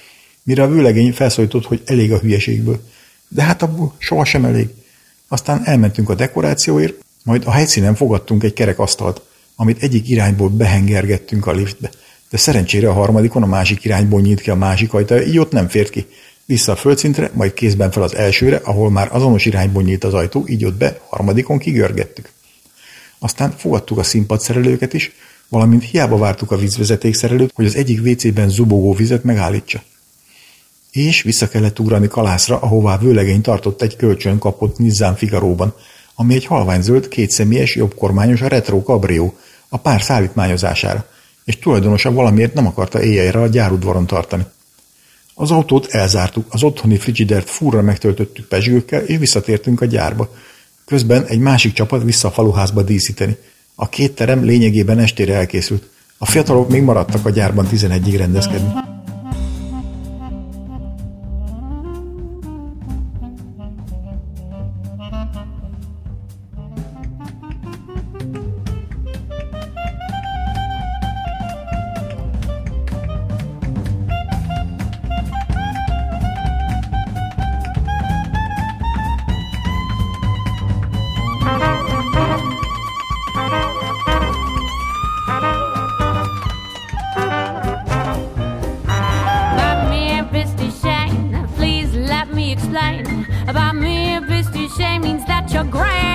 [0.43, 2.81] mire a vőlegény felszólított, hogy elég a hülyeségből.
[3.29, 4.69] De hát abból sohasem elég.
[5.29, 9.21] Aztán elmentünk a dekorációért, majd a helyszínen fogadtunk egy kerek asztalt,
[9.57, 11.91] amit egyik irányból behengergettünk a liftbe.
[12.31, 15.69] De szerencsére a harmadikon a másik irányból nyílt ki a másik ajtaja, így ott nem
[15.69, 16.07] fért ki.
[16.47, 20.45] Vissza a földszintre, majd kézben fel az elsőre, ahol már azonos irányból nyílt az ajtó,
[20.49, 22.31] így ott be, harmadikon kigörgettük.
[23.19, 25.13] Aztán fogadtuk a színpadszerelőket is,
[25.49, 29.83] valamint hiába vártuk a vízvezetékszerelőt, hogy az egyik WC-ben zubogó vizet megállítsa
[30.97, 35.75] és vissza kellett ugrani kalászra, ahová vőlegény tartott egy kölcsön kapott Nizzán Figaróban,
[36.15, 39.35] ami egy halványzöld, kétszemélyes, jobbkormányos retro kabrió,
[39.69, 41.07] a pár szállítmányozására,
[41.45, 44.45] és tulajdonosa valamiért nem akarta éjjelre a gyárudvaron tartani.
[45.39, 50.35] Az autót elzártuk, az otthoni frigidert fúrra megtöltöttük pezsgőkkel, és visszatértünk a gyárba.
[50.85, 53.37] Közben egy másik csapat vissza a faluházba díszíteni.
[53.75, 55.89] A két terem lényegében estére elkészült.
[56.19, 58.96] A fiatalok még maradtak a gyárban 11-ig rendezkedni.
[95.57, 96.06] your grand.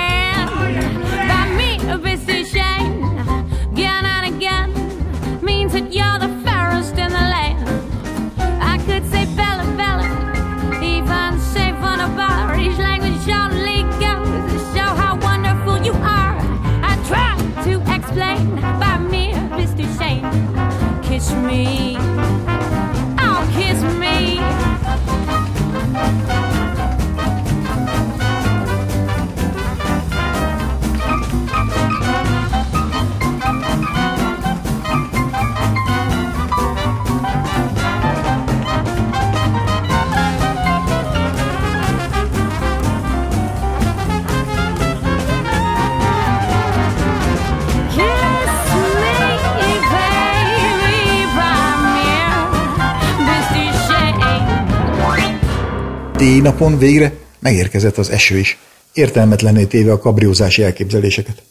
[56.41, 58.57] Napon végre megérkezett az eső is,
[58.93, 61.41] értelmetlenné téve a kabriózási elképzeléseket.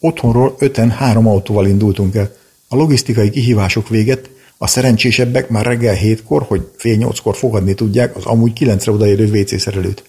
[0.00, 2.32] Otthonról öten három autóval indultunk el.
[2.68, 8.24] A logisztikai kihívások véget, a szerencsésebbek már reggel hétkor, hogy fél nyolckor fogadni tudják az
[8.24, 10.02] amúgy kilencre odaérő WC szerelőt.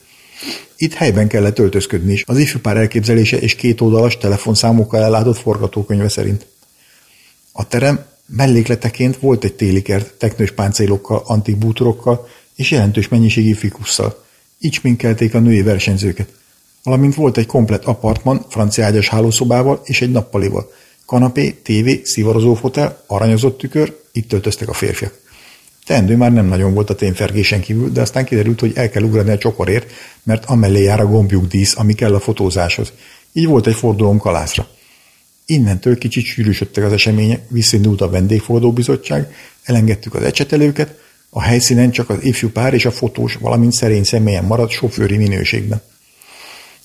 [0.78, 6.10] Itt helyben kellett öltözködni is, az ifjú pár elképzelése és két oldalas telefonszámokkal ellátott forgatókönyve
[6.10, 6.46] szerint.
[7.52, 12.28] A terem mellékleteként volt egy télikert teknős páncélokkal, antik bútorokkal
[12.62, 14.24] és jelentős mennyiségi fikusszal.
[14.60, 16.28] Így minkelték a női versenyzőket.
[16.84, 20.72] Valamint volt egy komplet apartman, francia ágyas hálószobával és egy nappalival.
[21.06, 25.20] Kanapé, tévé, szivarozó fotel, aranyozott tükör, itt töltöztek a férfiak.
[25.86, 29.32] Teendő már nem nagyon volt a tényfergésen kívül, de aztán kiderült, hogy el kell ugrani
[29.32, 29.92] a csokorért,
[30.24, 32.94] mert amellé jár a gombjuk dísz, ami kell a fotózáshoz.
[33.34, 34.68] Így volt egy fordulóm kalászra.
[35.46, 41.01] Innentől kicsit sűrűsödtek az események, visszindult a vendégfordóbizottság, elengedtük az ecsetelőket,
[41.34, 45.82] a helyszínen csak az ifjú pár és a fotós, valamint szerény személyen maradt sofőri minőségben.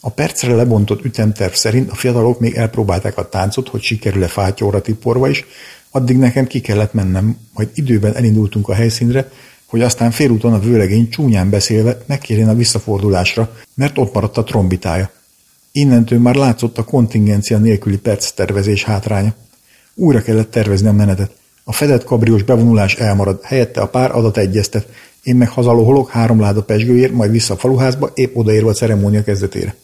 [0.00, 5.28] A percre lebontott ütemterv szerint a fiatalok még elpróbálták a táncot, hogy sikerül-e fátyóra tiporva
[5.28, 5.44] is,
[5.90, 9.30] addig nekem ki kellett mennem, majd időben elindultunk a helyszínre,
[9.66, 15.10] hogy aztán félúton a vőlegény csúnyán beszélve megkérjen a visszafordulásra, mert ott maradt a trombitája.
[15.72, 19.34] Innentől már látszott a kontingencia nélküli perc tervezés hátránya.
[19.94, 21.30] Újra kellett tervezni a menetet.
[21.68, 24.88] A fedett kabriós bevonulás elmarad, helyette a pár adat egyeztet.
[25.22, 29.74] Én meg hazaloholok három láda pesgőért, majd vissza a faluházba, épp odaérve a ceremónia kezdetére.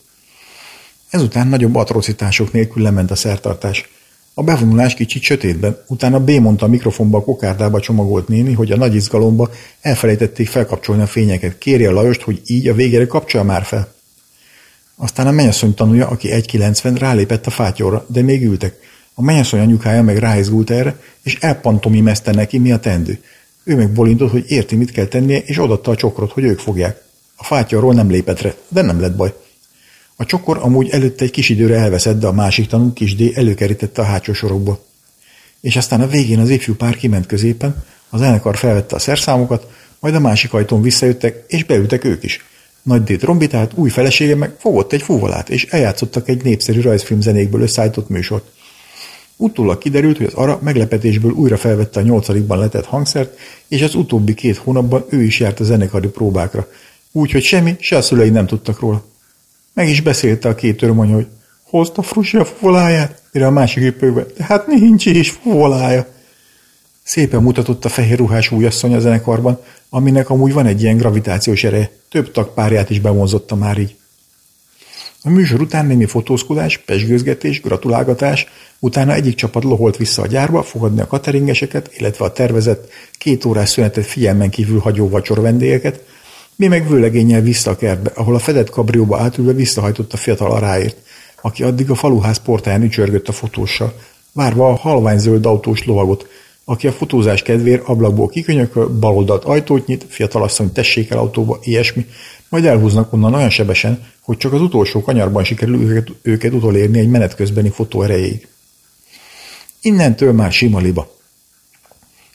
[1.11, 3.89] Ezután nagyobb atrocitások nélkül lement a szertartás.
[4.35, 8.77] A bevonulás kicsit sötétben, utána B mondta a mikrofonba a kokárdába csomagolt néni, hogy a
[8.77, 11.59] nagy izgalomba elfelejtették felkapcsolni a fényeket.
[11.59, 13.93] Kérje a Lajost, hogy így a végére kapcsolja már fel.
[14.97, 18.92] Aztán a mennyasszony tanúja, aki 1,90 rálépett a fátyóra, de még ültek.
[19.15, 23.19] A mennyasszony anyukája meg ráizgult erre, és elpantomimezte neki, mi a tendő.
[23.65, 27.03] Ő meg bolintott, hogy érti, mit kell tennie, és odatta a csokrot, hogy ők fogják.
[27.37, 29.35] A fátyóról nem lépett re, de nem lett baj.
[30.17, 34.03] A csokor amúgy előtte egy kis időre elveszett, de a másik tanú kis D előkerítette
[34.03, 34.85] a hátsó sorokba.
[35.61, 39.71] És aztán a végén az ifjú pár kiment középen, az elnekar felvette a szerszámokat,
[40.01, 42.45] majd a másik ajtón visszajöttek, és beültek ők is.
[42.83, 48.09] Nagy D trombitált, új felesége meg fogott egy fúvalát, és eljátszottak egy népszerű rajzfilmzenékből összeállított
[48.09, 48.45] műsort.
[49.43, 54.35] Utólag kiderült, hogy az ara meglepetésből újra felvette a nyolcadikban letett hangszert, és az utóbbi
[54.35, 56.69] két hónapban ő is járt a zenekari próbákra.
[57.13, 59.05] Úgyhogy semmi, se a szülei nem tudtak róla.
[59.73, 61.27] Meg is beszélte a két örömanya, hogy
[61.63, 66.07] hozta Frusi a fuvoláját, mire a másik üppögbe, de hát nincs is fuvolája.
[67.03, 71.91] Szépen mutatott a fehér ruhás újasszony a zenekarban, aminek amúgy van egy ilyen gravitációs ereje,
[72.11, 73.97] több tagpárját is bevonzotta már így.
[75.25, 78.47] A műsor után némi fotózkodás, pesgőzgetés, gratulálgatás,
[78.79, 83.69] utána egyik csapat loholt vissza a gyárba fogadni a kateringeseket, illetve a tervezett két órás
[83.69, 86.05] szünetet figyelmen kívül hagyó vacsor vendégeket,
[86.57, 90.97] mi meg vőlegényel vissza a kertbe, ahol a fedett kabrióba átülve visszahajtott a fiatal aráért,
[91.41, 93.95] aki addig a faluház portáján ücsörgött a fotóssal,
[94.33, 96.27] várva a halványzöld autós lovagot,
[96.65, 102.07] aki a fotózás kedvéért ablakból kikönyököl, baloldalt ajtót nyit, fiatalasszony tessék el autóba, ilyesmi,
[102.53, 107.09] majd elhúznak onnan olyan sebesen, hogy csak az utolsó kanyarban sikerül őket, őket utolérni egy
[107.09, 108.49] menet közbeni fotó erejéig.
[109.81, 111.17] Innentől már sima liba.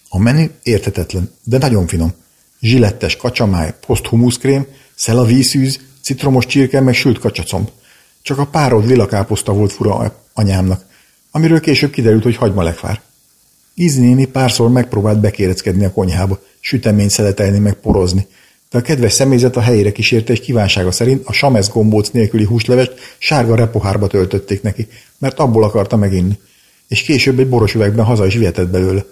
[0.09, 2.13] A menü értetetlen, de nagyon finom
[2.59, 7.69] zsilettes kacsamáj, poszthumuszkrém, szelavízűz, citromos csirke, meg sült kacsacomb.
[8.21, 10.85] Csak a párod lilakáposzta volt fura anyámnak,
[11.31, 13.01] amiről később kiderült, hogy hagymalekvár.
[13.73, 18.27] Giznéni párszor megpróbált bekéreckedni a konyhába, süteményt szeletelni meg porozni,
[18.69, 22.93] de a kedves személyzet a helyére kísérte és kívánsága szerint a samesz gombóc nélküli húslevest
[23.17, 26.39] sárga repohárba töltötték neki, mert abból akarta meginni,
[26.87, 29.05] és később egy boros üvegben haza is vihetett belőle.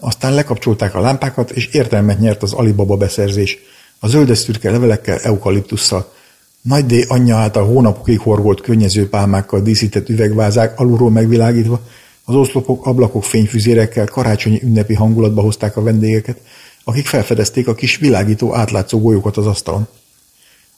[0.00, 3.58] Aztán lekapcsolták a lámpákat, és értelmet nyert az Alibaba beszerzés.
[3.98, 6.12] A zöldeszürke levelekkel, eukaliptusszal.
[6.60, 11.80] Nagy D anyja által hónapokig horgolt könnyező pálmákkal díszített üvegvázák alulról megvilágítva,
[12.24, 16.40] az oszlopok, ablakok fényfüzérekkel karácsonyi ünnepi hangulatba hozták a vendégeket,
[16.88, 19.88] akik felfedezték a kis világító átlátszó golyókat az asztalon.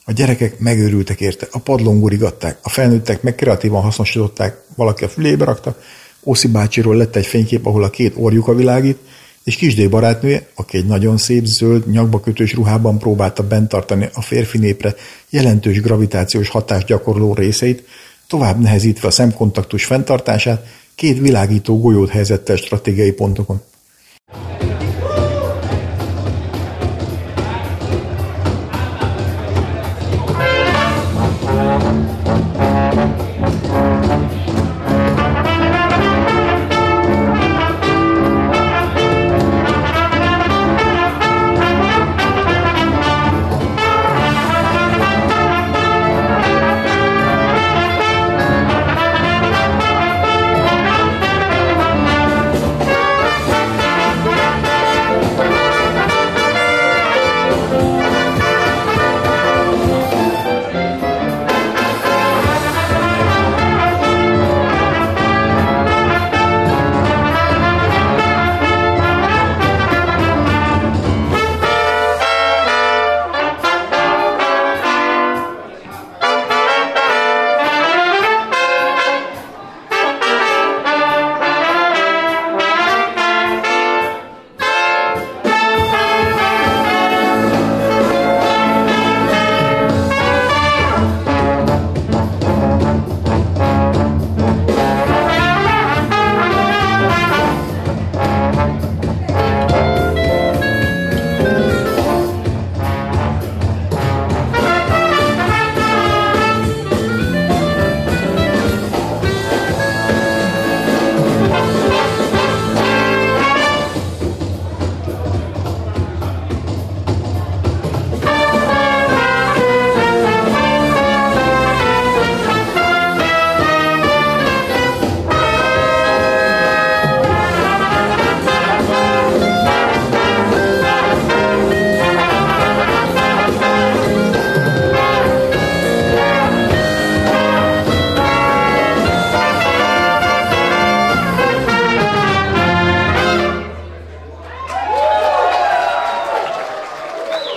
[0.05, 5.45] A gyerekek megőrültek érte, a padlón gurigatták, a felnőttek meg kreatívan hasznosították, valaki a fülébe
[5.45, 5.77] rakta,
[6.23, 8.97] Oszi bácsiról lett egy fénykép, ahol a két orjuka világít,
[9.43, 14.21] és Kisdé barátnője, aki egy nagyon szép, zöld, nyakba kötős ruhában próbálta bent tartani a
[14.21, 14.95] férfi népre
[15.29, 17.83] jelentős gravitációs hatást gyakorló részeit,
[18.27, 23.61] tovább nehezítve a szemkontaktus fenntartását, két világító golyót helyezett el stratégiai pontokon.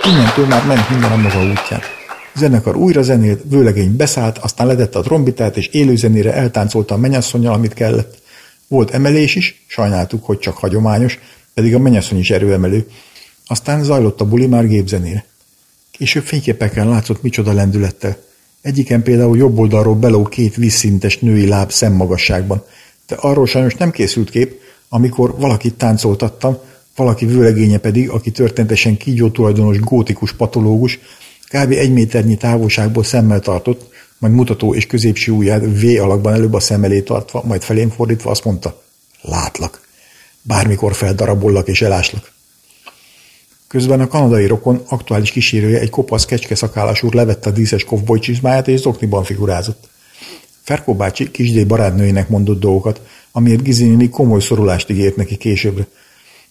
[0.05, 1.81] Innentől már ment minden a maga útján.
[2.33, 7.53] A zenekar újra zenélt, vőlegény beszállt, aztán ledette a trombitát, és élőzenére eltáncolta a mennyasszonyjal,
[7.53, 8.21] amit kellett.
[8.67, 11.19] Volt emelés is, sajnáltuk, hogy csak hagyományos,
[11.53, 12.87] pedig a mennyasszony is erőemelő.
[13.47, 15.25] Aztán zajlott a buli már gépzenére.
[15.91, 18.17] Később fényképeken látszott micsoda lendülettel.
[18.61, 22.63] Egyiken például jobb oldalról beló két vízszintes női láb szemmagasságban.
[23.07, 26.57] De arról sajnos nem készült kép, amikor valakit táncoltattam,
[26.95, 30.99] valaki vőlegénye pedig, aki történetesen kígyó tulajdonos gótikus patológus,
[31.47, 31.71] kb.
[31.71, 36.83] egy méternyi távolságból szemmel tartott, majd mutató és középső ujját V alakban előbb a szem
[36.83, 38.81] elé tartva, majd felém fordítva azt mondta,
[39.21, 39.81] látlak.
[40.41, 42.31] Bármikor feldarabollak és eláslak.
[43.67, 48.19] Közben a kanadai rokon aktuális kísérője egy kopasz kecske szakállas úr levette a díszes kovboly
[48.19, 49.89] csizmáját és zokniban figurázott.
[50.61, 53.01] Ferkó bácsi kisdé barátnőjének mondott dolgokat,
[53.31, 55.87] amiért Gizini komoly szorulást ígért neki későbbre.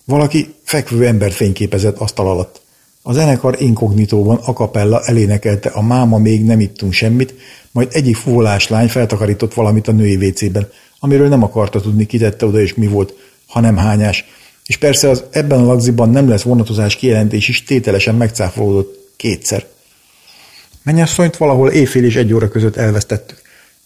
[0.05, 2.61] Valaki fekvő embert fényképezett asztal alatt.
[3.03, 7.35] A zenekar inkognitóban a kapella elénekelte a máma még nem ittunk semmit,
[7.71, 12.61] majd egyik fuvolás lány feltakarított valamit a női vécében, amiről nem akarta tudni, kitette oda
[12.61, 13.15] és mi volt,
[13.47, 14.25] hanem hányás,
[14.67, 19.67] és persze az ebben a lagziban nem lesz vonatozás kijelentés is tételesen megcáfolódott kétszer.
[20.83, 23.41] Mennyasszonyt valahol éjfél és egy óra között elvesztettük,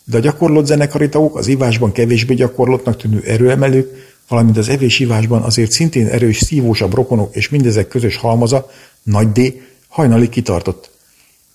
[0.05, 6.07] de a gyakorlott zenekari az ivásban kevésbé gyakorlottnak tűnő erőemelők, valamint az evés-ivásban azért szintén
[6.07, 8.71] erős, szívósabb rokonok és mindezek közös halmaza,
[9.03, 9.41] nagy D,
[9.89, 10.91] hajnalig kitartott.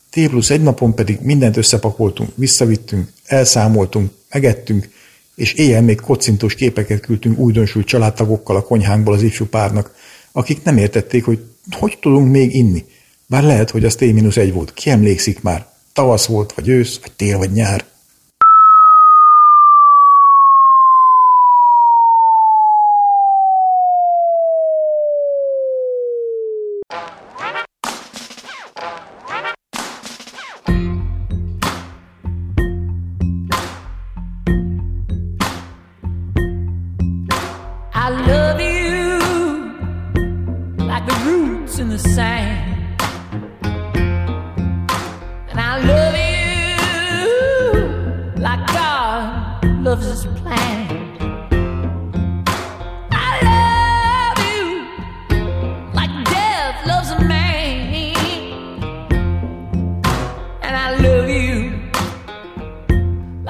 [0.09, 4.89] T plusz egy napon pedig mindent összepakoltunk, visszavittünk, elszámoltunk, megettünk,
[5.35, 9.95] és éjjel még kocintós képeket küldtünk újdonsült családtagokkal a konyhánkból az ifjú párnak,
[10.31, 12.85] akik nem értették, hogy hogy tudunk még inni.
[13.27, 15.67] Bár lehet, hogy az T-1 volt, ki emlékszik már?
[15.93, 17.85] Tavasz volt, vagy ősz, vagy tél, vagy nyár.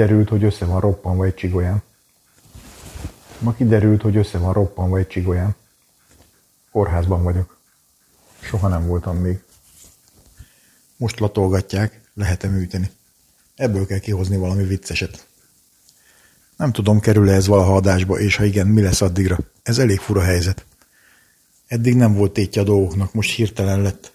[0.00, 1.82] kiderült, hogy össze van roppanva egy csigolyán.
[3.38, 5.54] Ma kiderült, hogy össze van roppanva egy csigolyán.
[6.70, 7.58] Kórházban vagyok.
[8.40, 9.42] Soha nem voltam még.
[10.96, 12.90] Most latolgatják, lehet-e műteni.
[13.56, 15.26] Ebből kell kihozni valami vicceset.
[16.56, 19.38] Nem tudom, kerül-e ez valaha adásba, és ha igen, mi lesz addigra.
[19.62, 20.64] Ez elég fura helyzet.
[21.66, 24.12] Eddig nem volt tétje a dolgoknak, most hirtelen lett.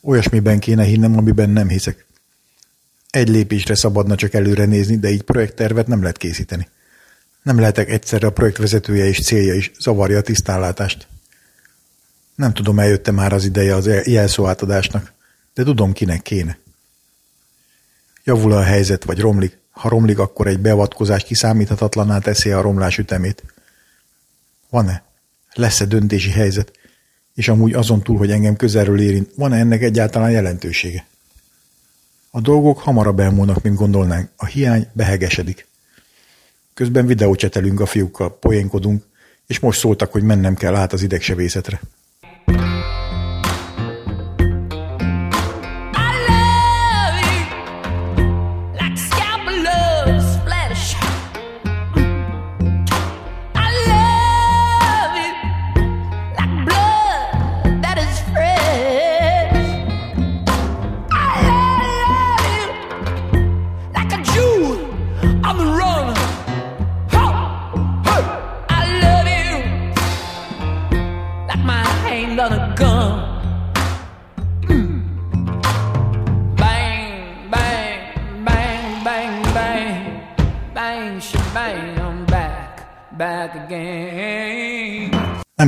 [0.00, 2.03] Olyasmiben kéne hinnem, amiben nem hiszek.
[3.14, 6.68] Egy lépésre szabadna csak előre nézni, de így projekttervet nem lehet készíteni.
[7.42, 11.06] Nem lehetek egyszerre a projekt vezetője és célja is, zavarja a tisztánlátást.
[12.34, 15.12] Nem tudom, eljötte már az ideje az jelszó átadásnak,
[15.54, 16.58] de tudom, kinek kéne.
[18.24, 19.58] Javul a helyzet, vagy romlik.
[19.70, 23.42] Ha romlik, akkor egy beavatkozás kiszámíthatatlaná teszi a romlás ütemét.
[24.70, 25.04] Van-e?
[25.52, 26.72] Lesz-e döntési helyzet?
[27.34, 31.06] És amúgy azon túl, hogy engem közelről érint, van-e ennek egyáltalán jelentősége?
[32.36, 34.30] A dolgok hamarabb elmúlnak, mint gondolnánk.
[34.36, 35.66] A hiány behegesedik.
[36.74, 39.04] Közben videócsetelünk a fiúkkal, poénkodunk,
[39.46, 41.80] és most szóltak, hogy mennem kell át az idegsebészetre.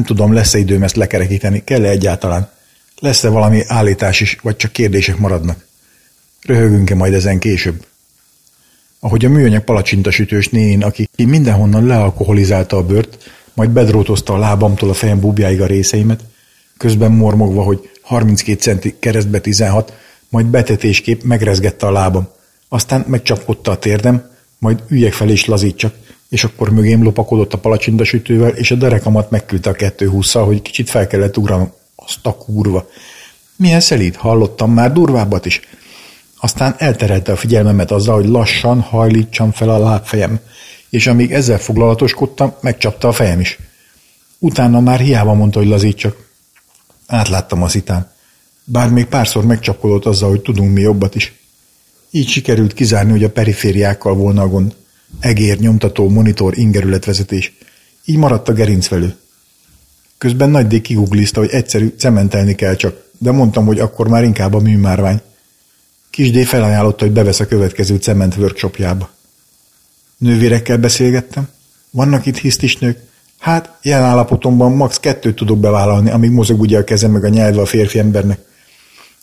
[0.06, 2.50] Tudom, lesz-e időm ezt lekerekíteni, kell-e egyáltalán?
[2.98, 5.66] Lesz-e valami állítás is, vagy csak kérdések maradnak?
[6.42, 7.86] Röhögünk-e majd ezen később?
[9.00, 14.94] Ahogy a műanyag palacsintasütős nénén, aki mindenhonnan lealkoholizálta a bört, majd bedrótozta a lábamtól a
[14.94, 16.20] fejem búbjáig a részeimet,
[16.76, 19.92] közben mormogva, hogy 32 centi keresztbe 16,
[20.28, 22.28] majd betetésképp megrezgette a lábam.
[22.68, 25.94] Aztán megcsapkodta a térdem, majd üljek fel és lazítsak,
[26.28, 30.90] és akkor mögém lopakodott a palacsindasütővel, és a derekamat megküldte a kettő húszal, hogy kicsit
[30.90, 31.72] fel kellett ugranom.
[31.96, 32.88] Azt a kurva.
[33.56, 35.60] Milyen szelíd, hallottam már durvábbat is.
[36.40, 40.40] Aztán elterelte a figyelmemet azzal, hogy lassan hajlítsam fel a lábfejem,
[40.90, 43.58] és amíg ezzel foglalatoskodtam, megcsapta a fejem is.
[44.38, 46.16] Utána már hiába mondta, hogy lazítsak.
[47.06, 48.10] Átláttam a szitán.
[48.64, 51.34] Bár még párszor megcsapkodott azzal, hogy tudunk mi jobbat is.
[52.10, 54.74] Így sikerült kizárni, hogy a perifériákkal volna a gond.
[55.20, 57.52] Egér, nyomtató, monitor, ingerületvezetés.
[58.04, 59.16] Így maradt a gerincvelő.
[60.18, 64.54] Közben Nagy D kiguglizta, hogy egyszerű, cementelni kell csak, de mondtam, hogy akkor már inkább
[64.54, 65.20] a műmárvány.
[66.10, 69.10] Kis D felajánlotta, hogy bevesz a következő cement workshopjába.
[70.18, 71.48] Nővérekkel beszélgettem.
[71.90, 72.98] Vannak itt hisztisnők.
[73.38, 75.00] Hát, jelen állapotomban max.
[75.00, 78.38] kettőt tudok bevállalni, amíg mozog ugye a kezem meg a nyelve a férfi embernek.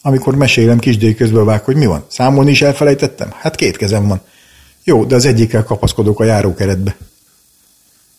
[0.01, 2.05] Amikor mesélem, kisdély közben vág, hogy mi van.
[2.07, 3.29] Számolni is elfelejtettem?
[3.31, 4.21] Hát két kezem van.
[4.83, 6.95] Jó, de az egyikkel kapaszkodok a járókeretbe.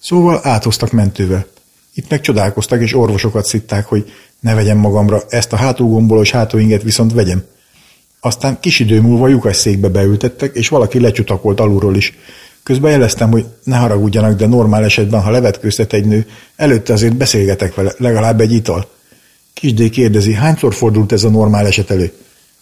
[0.02, 1.46] Szóval áthoztak mentővel.
[1.94, 7.12] Itt meg csodálkoztak, és orvosokat szitták, hogy ne vegyem magamra, ezt a hátulgombolós hátóinget viszont
[7.12, 7.44] vegyem.
[8.20, 12.18] Aztán kis idő múlva lyukas székbe beültettek, és valaki lecsutakolt alulról is.
[12.62, 17.74] Közben jeleztem, hogy ne haragudjanak, de normál esetben, ha levetkőztet egy nő, előtte azért beszélgetek
[17.74, 18.88] vele, legalább egy ital.
[19.52, 22.12] Kisdé kérdezi, hányszor fordult ez a normál eset elő?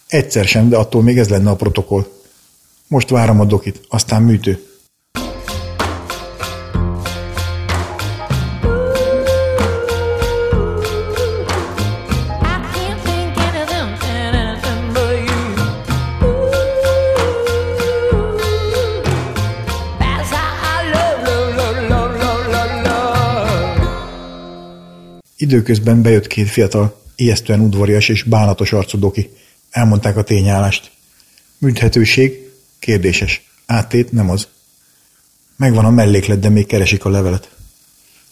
[0.07, 2.07] Egyszer sem, de attól még ez lenne a protokoll.
[2.93, 4.67] Most várom a dokit, aztán műtő.
[25.37, 29.31] Időközben bejött két fiatal, ijesztően udvarias és bánatos arcú doki.
[29.71, 30.91] Elmondták a tényállást.
[31.59, 32.52] Műthetőség?
[32.83, 33.43] Kérdéses.
[33.67, 34.13] Áttét?
[34.13, 34.49] Nem az.
[35.57, 37.51] Megvan a melléklet, de még keresik a levelet.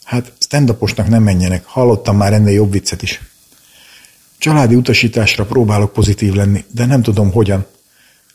[0.05, 0.77] Hát, stand
[1.09, 3.21] nem menjenek, hallottam már ennél jobb viccet is.
[4.39, 7.67] Családi utasításra próbálok pozitív lenni, de nem tudom hogyan.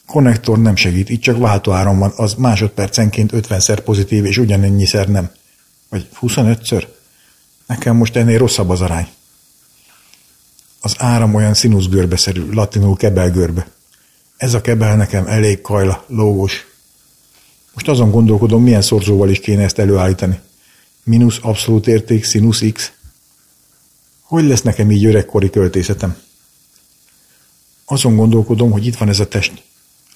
[0.05, 5.29] Konnektor nem segít, itt csak váltóáron van, az másodpercenként 50-szer pozitív, és ugyanennyiszer nem.
[5.89, 6.87] Vagy 25-ször?
[7.65, 9.07] Nekem most ennél rosszabb az arány.
[10.81, 13.67] Az áram olyan színuszgörbeszerű, latinul kebelgörbe.
[14.37, 16.67] Ez a kebel nekem elég kajla, lógos.
[17.73, 20.39] Most azon gondolkodom, milyen szorzóval is kéne ezt előállítani.
[21.03, 22.91] Minusz abszolút érték, színusz x.
[24.21, 26.17] Hogy lesz nekem így öregkori költészetem?
[27.85, 29.63] Azon gondolkodom, hogy itt van ez a test,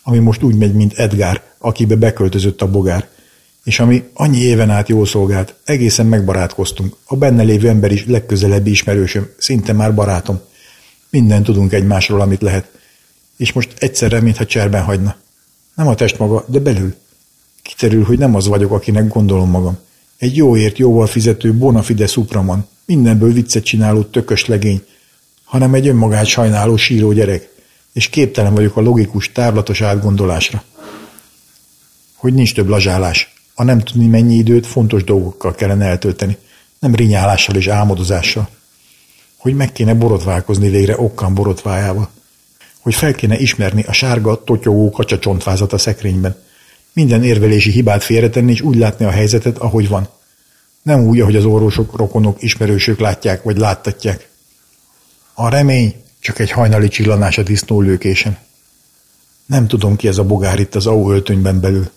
[0.04, 3.08] ami most úgy megy, mint Edgar, akibe beköltözött a bogár,
[3.64, 6.96] és ami annyi éven át jól szolgált, egészen megbarátkoztunk.
[7.06, 10.40] A benne lévő ember is legközelebbi ismerősöm, szinte már barátom.
[11.10, 12.79] Minden tudunk egymásról, amit lehet.
[13.40, 15.16] És most egyszerre, mintha cserben hagyna.
[15.76, 16.96] Nem a test maga, de belül.
[17.62, 19.78] Kiterül, hogy nem az vagyok, akinek gondolom magam.
[20.18, 24.84] Egy jóért, jóval fizető bonafide szupraman, mindenből viccet csináló tökös legény,
[25.44, 27.50] hanem egy önmagát sajnáló síró gyerek,
[27.94, 30.64] és képtelen vagyok a logikus, távlatos átgondolásra.
[32.16, 36.38] Hogy nincs több lazsálás, a nem tudni mennyi időt fontos dolgokkal kellene eltölteni,
[36.80, 38.50] nem rinyálással és álmodozással.
[39.38, 42.10] Hogy meg kéne borotválkozni végre okkan borotvájával.
[42.90, 46.36] Hogy fel kéne ismerni a sárga, totyogó kacsacsontfázat a szekrényben.
[46.94, 50.10] Minden érvelési hibát félretenni és úgy látni a helyzetet, ahogy van.
[50.82, 54.30] Nem úgy, ahogy az orvosok, rokonok, ismerősök látják vagy láttatják.
[55.34, 58.38] A remény csak egy hajnali csillanás a disznólőkésen.
[59.46, 61.92] Nem tudom ki ez a bogár itt az AU öltönyben belül.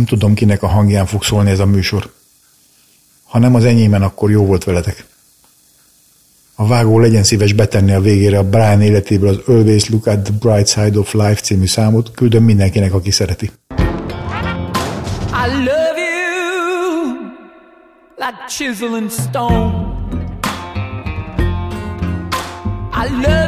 [0.00, 2.12] Nem tudom, kinek a hangján fog szólni ez a műsor.
[3.24, 5.06] Ha nem az enyémen, akkor jó volt veletek.
[6.54, 10.32] A vágó legyen szíves betenni a végére a Brian életéből az Always Look at the
[10.40, 13.50] Bright Side of Life című számot, küldöm mindenkinek, aki szereti.
[15.30, 17.14] I love you
[18.16, 19.98] like chisel and stone
[22.92, 23.39] I love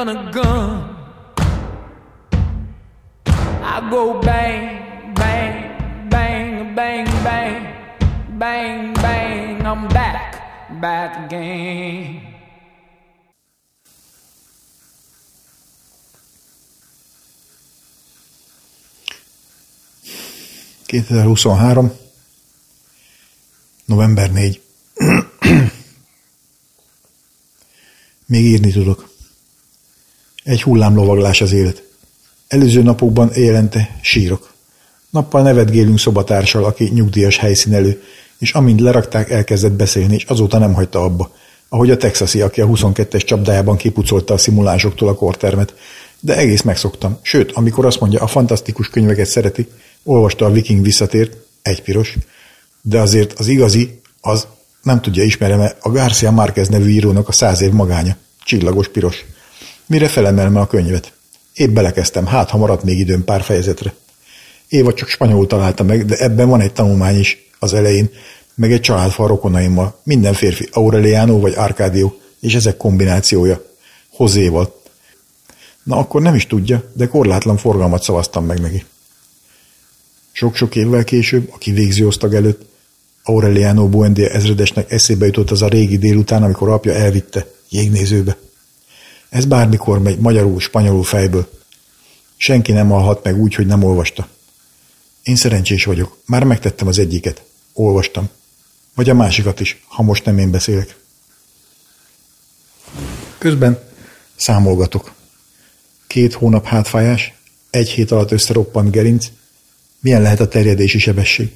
[0.00, 0.96] on a gun.
[3.62, 7.62] I go bang, bang, bang, bang, bang,
[8.38, 9.66] bang, bang.
[9.66, 12.28] I'm back, back again.
[20.88, 21.90] ...2023.
[23.86, 24.60] november 4.
[28.26, 29.09] Még írni tudok.
[30.50, 31.82] Egy hullámlovaglás az élet.
[32.48, 34.52] Előző napokban élente sírok.
[35.10, 38.02] Nappal nevetgélünk szobatársal, aki nyugdíjas helyszínelő,
[38.38, 41.34] és amint lerakták, elkezdett beszélni, és azóta nem hagyta abba.
[41.68, 45.74] Ahogy a texasi, aki a 22-es csapdájában kipucolta a szimulásoktól a kortermet.
[46.20, 47.18] De egész megszoktam.
[47.22, 49.68] Sőt, amikor azt mondja, a fantasztikus könyveket szereti,
[50.02, 52.16] olvasta a Viking visszatért, egy piros,
[52.82, 54.46] de azért az igazi, az
[54.82, 58.16] nem tudja ismerem-e a Garcia Márquez nevű írónak a száz év magánya.
[58.44, 59.24] Csillagos piros.
[59.90, 61.12] Mire felemelme a könyvet.
[61.54, 63.94] Épp belekezdtem, hát ha maradt még időm pár fejezetre.
[64.68, 68.10] Éva csak spanyolul találta meg, de ebben van egy tanulmány is az elején,
[68.54, 70.00] meg egy családfa rokonaimmal.
[70.02, 73.64] Minden férfi, Aureliano vagy Arcadio, és ezek kombinációja.
[74.10, 74.80] Hozéval.
[75.82, 78.84] Na akkor nem is tudja, de korlátlan forgalmat szavaztam meg neki.
[80.32, 82.68] Sok-sok évvel később, a kivégző osztag előtt,
[83.22, 88.36] Aureliano Buendia ezredesnek eszébe jutott az a régi délután, amikor apja elvitte jégnézőbe.
[89.30, 91.50] Ez bármikor megy magyarul, spanyolul fejből.
[92.36, 94.28] Senki nem alhat meg úgy, hogy nem olvasta.
[95.22, 97.42] Én szerencsés vagyok, már megtettem az egyiket.
[97.72, 98.28] Olvastam.
[98.94, 100.96] Vagy a másikat is, ha most nem én beszélek.
[103.38, 103.82] Közben
[104.36, 105.12] számolgatok.
[106.06, 107.32] Két hónap hátfájás,
[107.70, 109.26] egy hét alatt összeroppant gerinc.
[110.00, 111.52] Milyen lehet a terjedési sebesség?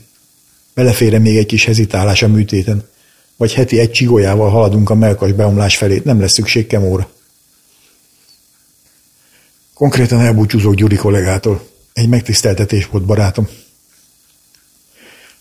[0.75, 2.89] Belefére még egy kis hezitálás a műtéten.
[3.37, 7.14] Vagy heti egy csigolyával haladunk a melkas beomlás felé, nem lesz szükség kemóra.
[9.75, 11.67] Konkrétan elbúcsúzok Gyuri kollégától.
[11.93, 13.49] Egy megtiszteltetés volt, barátom.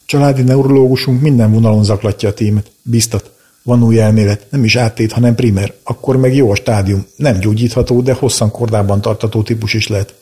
[0.06, 2.72] Családi neurológusunk minden vonalon zaklatja a tímet.
[2.82, 3.32] Biztat.
[3.64, 5.74] Van új elmélet, nem is áttét, hanem primer.
[5.84, 7.06] Akkor meg jó a stádium.
[7.16, 10.16] Nem gyógyítható, de hosszan kordában tartató típus is lehet.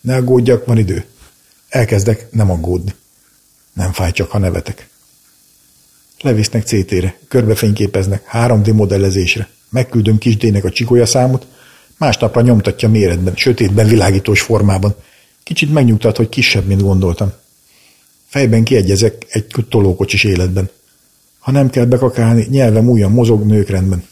[0.00, 1.04] Ne aggódjak, van idő.
[1.68, 2.94] Elkezdek nem aggódni.
[3.72, 4.88] Nem fáj csak, ha nevetek.
[6.20, 9.48] Levisznek CT-re, körbefényképeznek, 3D modellezésre.
[9.68, 11.46] Megküldöm kisdének a csikolya számot,
[11.98, 14.94] másnapra nyomtatja méretben, sötétben világítós formában.
[15.42, 17.32] Kicsit megnyugtat, hogy kisebb, mint gondoltam.
[18.26, 20.70] Fejben kiegyezek egy tolókocsis életben.
[21.38, 24.04] Ha nem kell bekakálni, nyelvem újan mozog nőkrendben.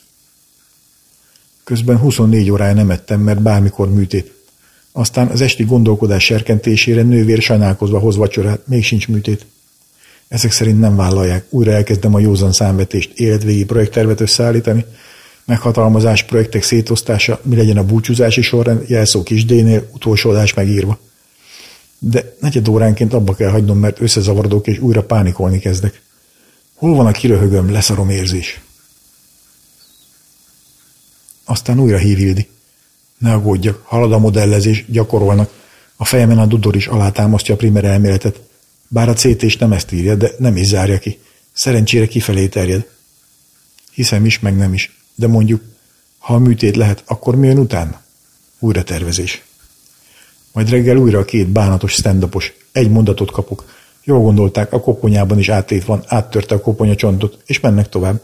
[1.64, 4.32] Közben 24 órája nem ettem, mert bármikor műtét.
[4.92, 9.46] Aztán az esti gondolkodás serkentésére nővér sajnálkozva hoz vacsorát, még sincs műtét.
[10.28, 11.46] Ezek szerint nem vállalják.
[11.48, 14.84] Újra elkezdem a józan számvetést, életvégi projekttervet összeállítani,
[15.44, 20.98] meghatalmazás, projektek szétosztása, mi legyen a búcsúzási sorrend, jelszó kis D-nél, utolsó adás megírva.
[21.98, 26.02] De negyed óránként abba kell hagynom, mert összezavarodok és újra pánikolni kezdek.
[26.74, 28.60] Hol van a kiröhögöm, leszarom érzés?
[31.44, 32.48] Aztán újra hív Hildi.
[33.18, 35.50] Ne aggódjak, halad a modellezés, gyakorolnak.
[35.96, 38.40] A fejemen a dudor is alátámasztja a primer elméletet.
[38.88, 41.18] Bár a CT nem ezt írja, de nem is zárja ki.
[41.52, 42.86] Szerencsére kifelé terjed.
[43.90, 45.01] Hiszem is, meg nem is.
[45.14, 45.62] De mondjuk,
[46.18, 48.00] ha a műtét lehet, akkor mi jön utána?
[48.58, 49.42] Újra tervezés.
[50.52, 52.28] Majd reggel újra a két bánatos stand
[52.72, 53.64] Egy mondatot kapok.
[54.04, 58.20] Jól gondolták, a koponyában is áttét van, áttörte a koponya csontot, és mennek tovább.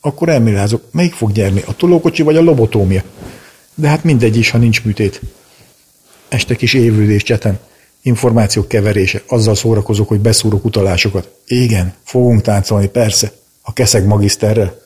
[0.00, 3.02] Akkor elmélázok, melyik fog nyerni, a tolókocsi vagy a lobotómia?
[3.74, 5.20] De hát mindegy is, ha nincs műtét.
[6.28, 7.58] Este kis évülés cseten.
[8.02, 9.22] Információk keverése.
[9.26, 11.30] Azzal szórakozok, hogy beszúrok utalásokat.
[11.46, 13.32] Igen, fogunk táncolni, persze.
[13.62, 14.83] A keszeg magiszterrel.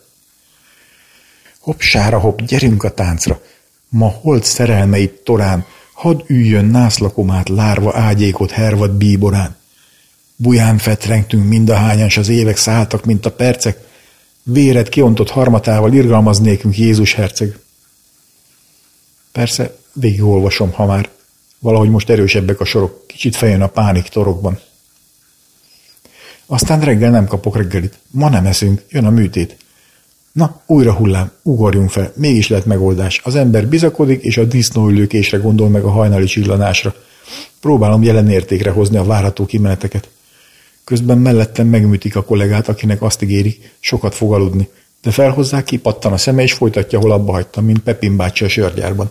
[1.69, 3.41] Hopp, sára, hopp, gyerünk a táncra.
[3.89, 9.57] Ma holt szerelmeit torán, hadd üljön nászlakomát lárva ágyékot hervad bíborán.
[10.37, 13.79] Buján fetrengtünk mindahányan, s az évek szálltak, mint a percek.
[14.43, 17.59] Véred kiontott harmatával irgalmaznékünk Jézus herceg.
[19.33, 21.09] Persze, végigolvasom, ha már
[21.59, 24.61] Valahogy most erősebbek a sorok, kicsit feljön a pánik torokban.
[26.47, 27.99] Aztán reggel nem kapok reggelit.
[28.11, 29.57] Ma nem eszünk, jön a műtét.
[30.39, 33.21] Na, újra hullám, ugorjunk fel, mégis lett megoldás.
[33.25, 36.95] Az ember bizakodik, és a disznóülőkésre gondol meg a hajnali csillanásra.
[37.61, 40.09] Próbálom jelen értékre hozni a várható kimeneteket.
[40.85, 44.69] Közben mellettem megműtik a kollégát, akinek azt ígéri, sokat fog aludni,
[45.03, 49.11] de felhozzák, kipattan a szeme, és folytatja, hol abba hagytam, mint Pepin bácsi a sörgyárban.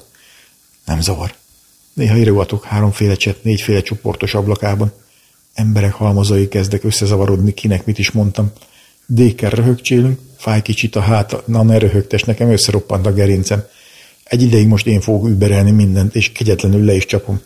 [0.85, 1.33] Nem zavar.
[1.93, 4.91] Néha írogatok háromféle cset, négyféle csoportos ablakában.
[5.53, 8.51] Emberek halmazai kezdek összezavarodni, kinek mit is mondtam.
[9.09, 13.63] Dékkel röhögcsélünk, fáj kicsit a háta, na ne röhögtes, nekem összeroppant a gerincem.
[14.23, 17.41] Egy ideig most én fogok überelni mindent, és kegyetlenül le is csapom.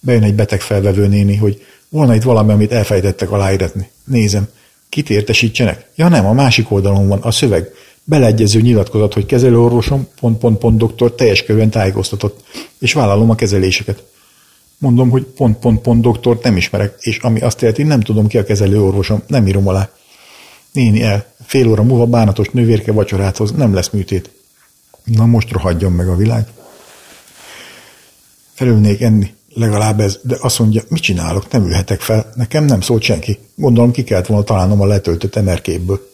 [0.00, 3.90] Bejön egy beteg felvevő néni, hogy volna itt valami, amit elfejtettek aláíratni.
[4.04, 4.48] Nézem.
[4.88, 5.88] Kit értesítsenek?
[5.94, 7.70] Ja nem, a másik oldalon van, a szöveg.
[8.04, 12.44] Beleegyező nyilatkozat, hogy kezelőorvosom, pont, pont, pont doktor teljes körben tájékoztatott,
[12.78, 14.02] és vállalom a kezeléseket.
[14.78, 18.38] Mondom, hogy pont, pont, pont doktort nem ismerek, és ami azt jelenti, nem tudom ki
[18.38, 19.90] a kezelőorvosom, nem írom alá.
[20.72, 24.30] Néni el, fél óra múlva bánatos nővérke vacsorát hoz, nem lesz műtét.
[25.04, 26.46] Na most rohadjon meg a világ.
[28.54, 33.02] Felülnék enni, legalább ez, de azt mondja, mit csinálok, nem ülhetek fel, nekem nem szólt
[33.02, 33.38] senki.
[33.54, 36.08] Gondolom ki kellett volna találnom a letöltött emerképből.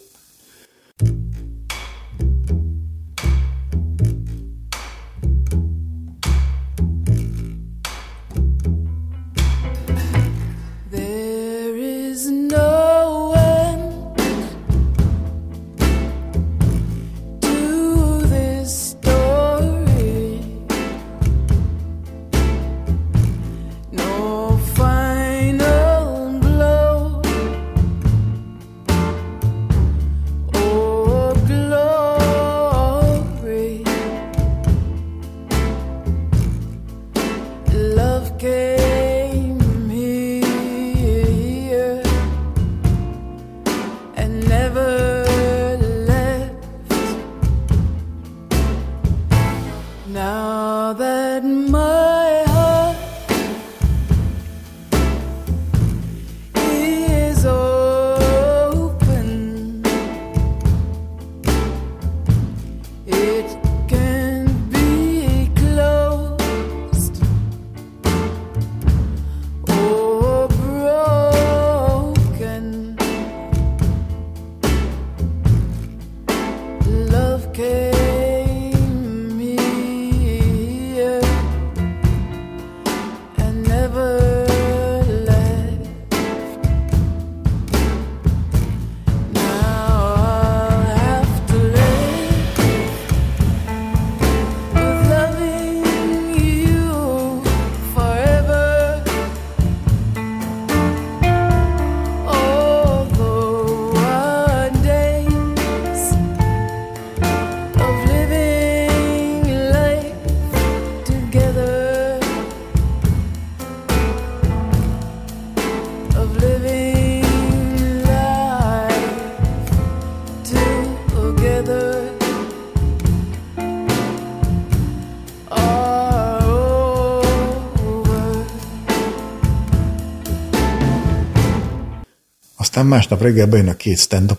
[132.75, 134.37] Aztán másnap reggel bejön a két stand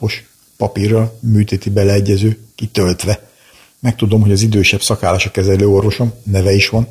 [0.58, 3.30] papírral, műtéti beleegyező, kitöltve.
[3.80, 6.88] Megtudom, hogy az idősebb szakállas a kezelő orvosom, neve is van.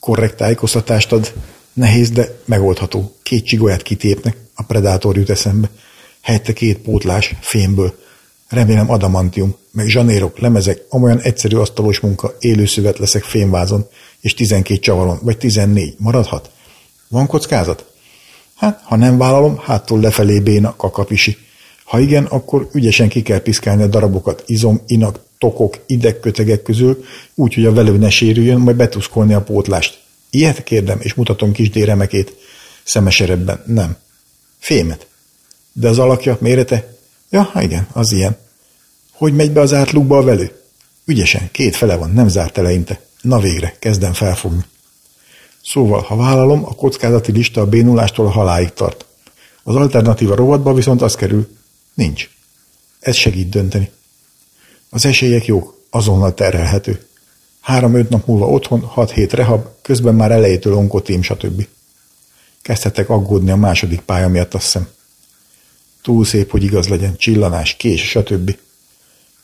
[0.00, 1.32] Korrekt tájékoztatást ad,
[1.72, 3.16] nehéz, de megoldható.
[3.22, 5.70] Két csigolyát kitépnek, a predátor jut eszembe.
[6.20, 7.98] Helyette két pótlás, fémből.
[8.48, 13.86] Remélem adamantium, meg zsanérok, lemezek, amolyan egyszerű asztalos munka, élőszövet leszek fémvázon,
[14.20, 15.94] és tizenkét csavaron, vagy tizennégy.
[15.98, 16.50] Maradhat?
[17.08, 17.91] Van kockázat?
[18.62, 21.36] Hát, ha nem vállalom, háttól lefelé béna kakapisi.
[21.84, 27.04] Ha igen, akkor ügyesen ki kell piszkálni a darabokat izom, inak, tokok, idegkötegek közül,
[27.34, 30.00] úgy, hogy a velő ne sérüljön, majd betuszkolni a pótlást.
[30.30, 32.36] Ilyet kérdem, és mutatom kis déremekét.
[32.84, 33.62] Szemeserebben.
[33.66, 33.96] Nem.
[34.58, 35.06] Fémet.
[35.72, 36.96] De az alakja, mérete?
[37.30, 38.36] Ja, igen, az ilyen.
[39.12, 40.52] Hogy megy be az átlukba a velő?
[41.04, 43.00] Ügyesen, két fele van, nem zárt eleinte.
[43.20, 44.64] Na végre, kezdem felfogni.
[45.64, 49.04] Szóval, ha vállalom, a kockázati lista a bénulástól a haláig tart.
[49.62, 51.48] Az alternatíva rovatba viszont az kerül.
[51.94, 52.30] Nincs.
[53.00, 53.90] Ez segít dönteni.
[54.90, 57.06] Az esélyek jók, azonnal terhelhető.
[57.60, 61.66] Három-öt nap múlva otthon, hat hét rehab, közben már elejétől onkotím, stb.
[62.62, 64.88] Kezdhetek aggódni a második pálya miatt, azt hiszem.
[66.02, 68.56] Túl szép, hogy igaz legyen, csillanás, kés, stb.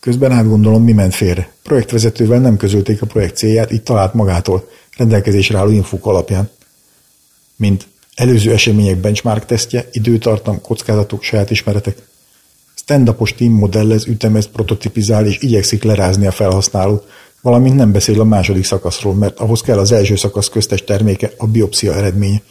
[0.01, 1.53] Közben átgondolom, mi ment félre.
[1.63, 6.51] Projektvezetővel nem közölték a projekt célját, így talált magától, rendelkezésre álló infók alapján.
[7.57, 11.97] mint előző események benchmark tesztje, időtartam, kockázatok, saját ismeretek.
[12.75, 17.07] Stand-upos team modellez, ütemez, prototipizál és igyekszik lerázni a felhasználót,
[17.41, 21.47] valamint nem beszél a második szakaszról, mert ahhoz kell az első szakasz köztes terméke, a
[21.47, 22.43] biopszia eredménye.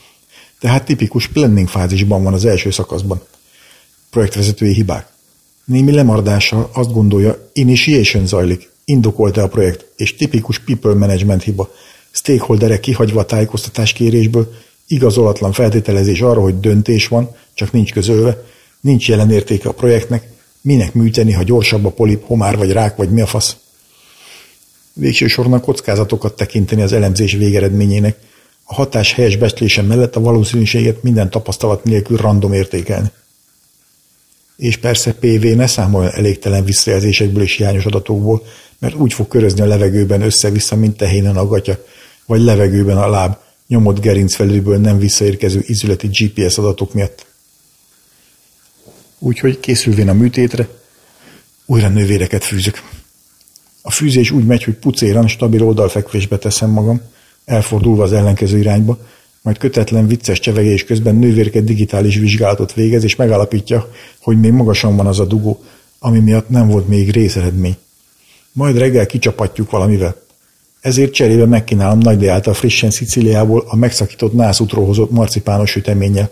[0.60, 3.22] Tehát tipikus planning fázisban van az első szakaszban.
[4.10, 5.08] Projektvezetői hibák.
[5.68, 11.70] Némi lemardással azt gondolja, initiation zajlik, indokolta a projekt, és tipikus people management hiba.
[12.12, 14.54] Stakeholderek kihagyva a tájékoztatás kérésből,
[14.88, 18.44] igazolatlan feltételezés arra, hogy döntés van, csak nincs közölve,
[18.82, 20.28] nincs jelen értéke a projektnek,
[20.62, 23.56] minek műteni, ha gyorsabb a polip, homár vagy rák, vagy mi a fasz.
[24.94, 28.18] Végső soron a kockázatokat tekinteni az elemzés végeredményének,
[28.64, 33.12] a hatás helyes becslése mellett a valószínűséget minden tapasztalat nélkül random értékelni.
[34.58, 38.44] És persze PV ne számoljon elégtelen visszajelzésekből és hiányos adatokból,
[38.80, 41.84] mert úgy fog körözni a levegőben össze-vissza, mint tehénen a gatya,
[42.26, 43.36] vagy levegőben a láb,
[43.68, 47.26] nyomott gerincfelőből nem visszaérkező izületi GPS adatok miatt.
[49.20, 50.68] Úgyhogy készülvén a műtétre,
[51.66, 52.82] újra nővéreket fűzök.
[53.82, 57.02] A fűzés úgy megy, hogy pucéran, stabil oldalfekvésbe teszem magam,
[57.46, 59.00] elfordulva az ellenkező irányba,
[59.48, 63.92] majd kötetlen vicces csevegés közben nővérke digitális vizsgálatot végez, és megállapítja,
[64.22, 65.64] hogy még magasan van az a dugó,
[66.00, 67.76] ami miatt nem volt még részeredmény.
[68.52, 70.16] Majd reggel kicsapatjuk valamivel.
[70.82, 76.32] Ezért cserébe megkínálom Nagy által frissen Szicíliából a megszakított nászútról hozott marcipános süteménnyel,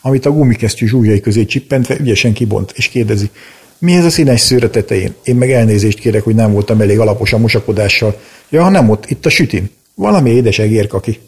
[0.00, 3.30] amit a gumikesztyű zsúlyai közé csippentve ügyesen kibont, és kérdezi,
[3.78, 5.14] mi ez a színes szőre tetején?
[5.24, 8.20] Én meg elnézést kérek, hogy nem voltam elég alapos a mosakodással.
[8.48, 9.70] Ja, ha nem ott, itt a sütin.
[9.94, 11.20] Valami édes egérkaki.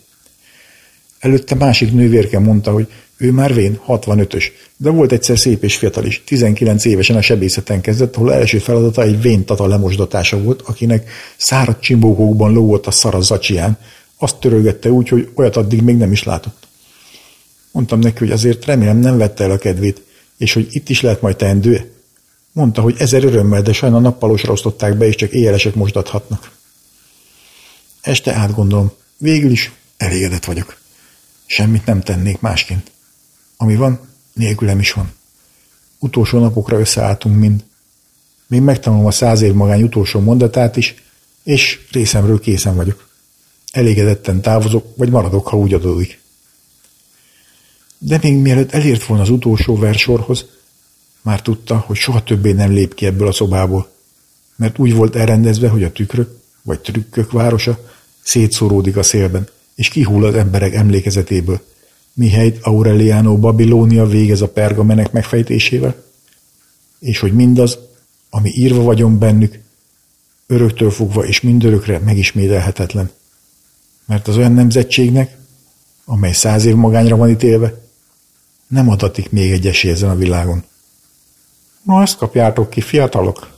[1.19, 4.45] Előtte másik nővérke mondta, hogy ő már vén, 65-ös,
[4.77, 6.23] de volt egyszer szép és fiatal is.
[6.25, 11.83] 19 évesen a sebészeten kezdett, ahol első feladata egy vén tata lemosdatása volt, akinek száradt
[11.83, 13.79] csimbókókban lógott a szar a zacsián.
[14.19, 16.67] Azt törölgette úgy, hogy olyat addig még nem is látott.
[17.73, 20.03] Mondtam neki, hogy azért remélem nem vette el a kedvét,
[20.37, 21.93] és hogy itt is lehet majd teendő.
[22.53, 26.51] Mondta, hogy ezer örömmel, de sajna nappalosra osztották be, és csak éjjelesek mosdathatnak.
[28.01, 28.93] Este átgondolom.
[29.17, 30.78] Végül is elégedett vagyok.
[31.51, 32.91] Semmit nem tennék másként.
[33.57, 34.01] Ami van,
[34.33, 35.13] nélkülem is van.
[35.99, 37.65] Utolsó napokra összeálltunk mind.
[38.47, 40.95] Még megtanulom a száz év magány utolsó mondatát is,
[41.43, 43.09] és részemről készen vagyok.
[43.73, 46.21] Elégedetten távozok, vagy maradok, ha úgy adódik.
[47.99, 50.47] De még mielőtt elért volna az utolsó versorhoz,
[51.23, 53.91] már tudta, hogy soha többé nem lép ki ebből a szobából,
[54.57, 57.79] mert úgy volt elrendezve, hogy a tükrök, vagy trükkök városa
[58.23, 59.49] szétszóródik a szélben,
[59.79, 61.61] és kihull az emberek emlékezetéből,
[62.13, 66.03] mihelyt Aureliano Babilónia végez a pergamenek megfejtésével,
[66.99, 67.79] és hogy mindaz,
[68.31, 69.59] ami írva vagyon bennük,
[70.47, 73.11] öröktől fogva és mindörökre megismételhetetlen.
[74.05, 75.39] Mert az olyan nemzetségnek,
[76.05, 77.81] amely száz év magányra van ítélve,
[78.67, 80.65] nem adatik még egy esély ezen a világon.
[81.83, 83.58] Na, ezt kapjátok ki, fiatalok!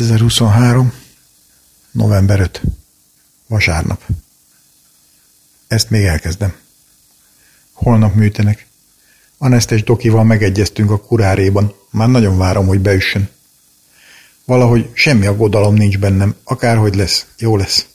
[0.00, 0.92] 2023.
[1.90, 2.62] november 5.
[3.46, 4.02] Vasárnap.
[5.66, 6.54] Ezt még elkezdem.
[7.72, 8.66] Holnap műtenek.
[9.38, 11.74] Anesztes Dokival megegyeztünk a kuráréban.
[11.90, 13.28] Már nagyon várom, hogy beüssön.
[14.44, 17.86] Valahogy semmi aggodalom nincs bennem, akárhogy lesz, jó lesz.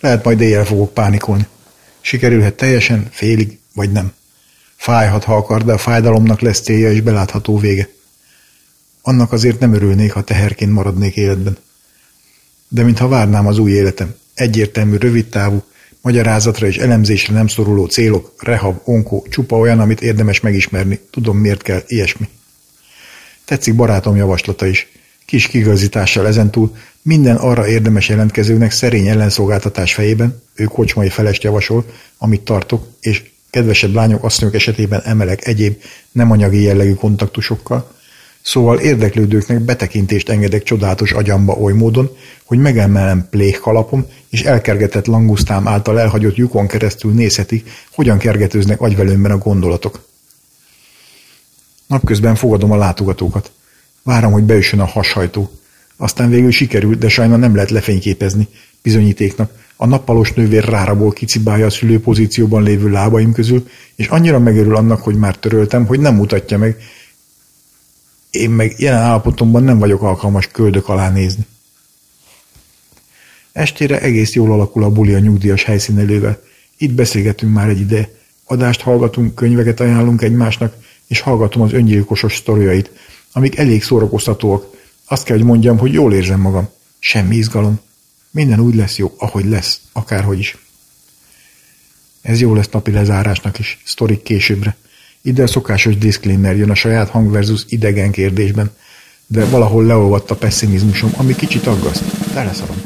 [0.00, 1.46] Lehet majd éjjel fogok pánikolni.
[2.00, 4.12] Sikerülhet teljesen, félig, vagy nem.
[4.76, 7.88] Fájhat, ha akar, de a fájdalomnak lesz célja és belátható vége.
[9.02, 11.56] Annak azért nem örülnék, ha teherként maradnék életben.
[12.68, 15.62] De mintha várnám az új életem, egyértelmű, rövidtávú,
[16.00, 21.00] magyarázatra és elemzésre nem szoruló célok, rehab, onkó, csupa olyan, amit érdemes megismerni.
[21.10, 22.28] Tudom, miért kell ilyesmi.
[23.44, 24.88] Tetszik barátom javaslata is.
[25.26, 31.84] Kis kigazítással ezentúl minden arra érdemes jelentkezőnek szerény ellenszolgáltatás fejében, ő kocsmai felest javasol,
[32.18, 35.82] amit tartok, és kedvesebb lányok, asszonyok esetében emelek egyéb
[36.12, 37.90] nem anyagi jellegű kontaktusokkal,
[38.42, 46.00] Szóval érdeklődőknek betekintést engedek csodálatos agyamba oly módon, hogy megemelem pléhkalapom, és elkergetett langusztám által
[46.00, 50.08] elhagyott lyukon keresztül nézhetik, hogyan kergetőznek agyvelőmben a gondolatok.
[51.86, 53.50] Napközben fogadom a látogatókat.
[54.02, 55.50] Várom, hogy beüssön a hashajtó.
[55.96, 58.48] Aztán végül sikerült, de sajna nem lehet lefényképezni.
[58.82, 59.50] Bizonyítéknak.
[59.76, 65.16] A nappalos nővér ráraból kicibálja a szülőpozícióban lévő lábaim közül, és annyira megörül annak, hogy
[65.16, 66.76] már töröltem, hogy nem mutatja meg,
[68.32, 71.46] én meg jelen állapotomban nem vagyok alkalmas köldök alá nézni.
[73.52, 76.42] Estére egész jól alakul a buli a nyugdíjas helyszínelővel.
[76.76, 78.08] Itt beszélgetünk már egy ide.
[78.44, 80.74] Adást hallgatunk, könyveket ajánlunk egymásnak,
[81.06, 82.90] és hallgatom az öngyilkosos sztoriait,
[83.32, 84.66] amik elég szórakoztatóak.
[85.04, 86.68] Azt kell, hogy mondjam, hogy jól érzem magam.
[86.98, 87.80] Semmi izgalom.
[88.30, 90.56] Minden úgy lesz jó, ahogy lesz, akárhogy is.
[92.22, 94.76] Ez jó lesz napi lezárásnak is, sztorik későbbre.
[95.22, 98.70] Ide a szokásos disclaimer jön a saját hang versus idegen kérdésben,
[99.26, 102.04] de valahol leolvadt a pessimizmusom, ami kicsit aggaszt.
[102.34, 102.76] Teleszarom.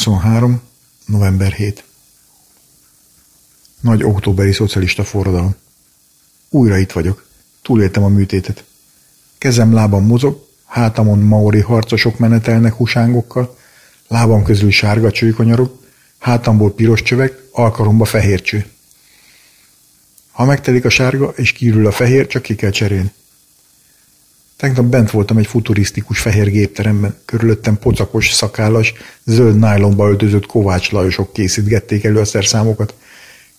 [0.00, 0.60] 2023.
[1.06, 1.84] november 7.
[3.80, 5.54] Nagy októberi szocialista forradalom.
[6.48, 7.26] Újra itt vagyok.
[7.62, 8.64] Túléltem a műtétet.
[9.38, 13.56] Kezem lábam mozog, hátamon maori harcosok menetelnek husángokkal,
[14.08, 15.84] lábam közül sárga csőkonyarok,
[16.18, 18.66] hátamból piros csövek, alkaromba fehér cső.
[20.30, 23.12] Ha megtelik a sárga és kiürül a fehér, csak ki kell cserélni.
[24.60, 28.92] Tegnap bent voltam egy futurisztikus fehér gépteremben, körülöttem pocakos, szakállas,
[29.24, 32.94] zöld nájlonba öltözött Kovács Lajosok készítgették elő a szerszámokat.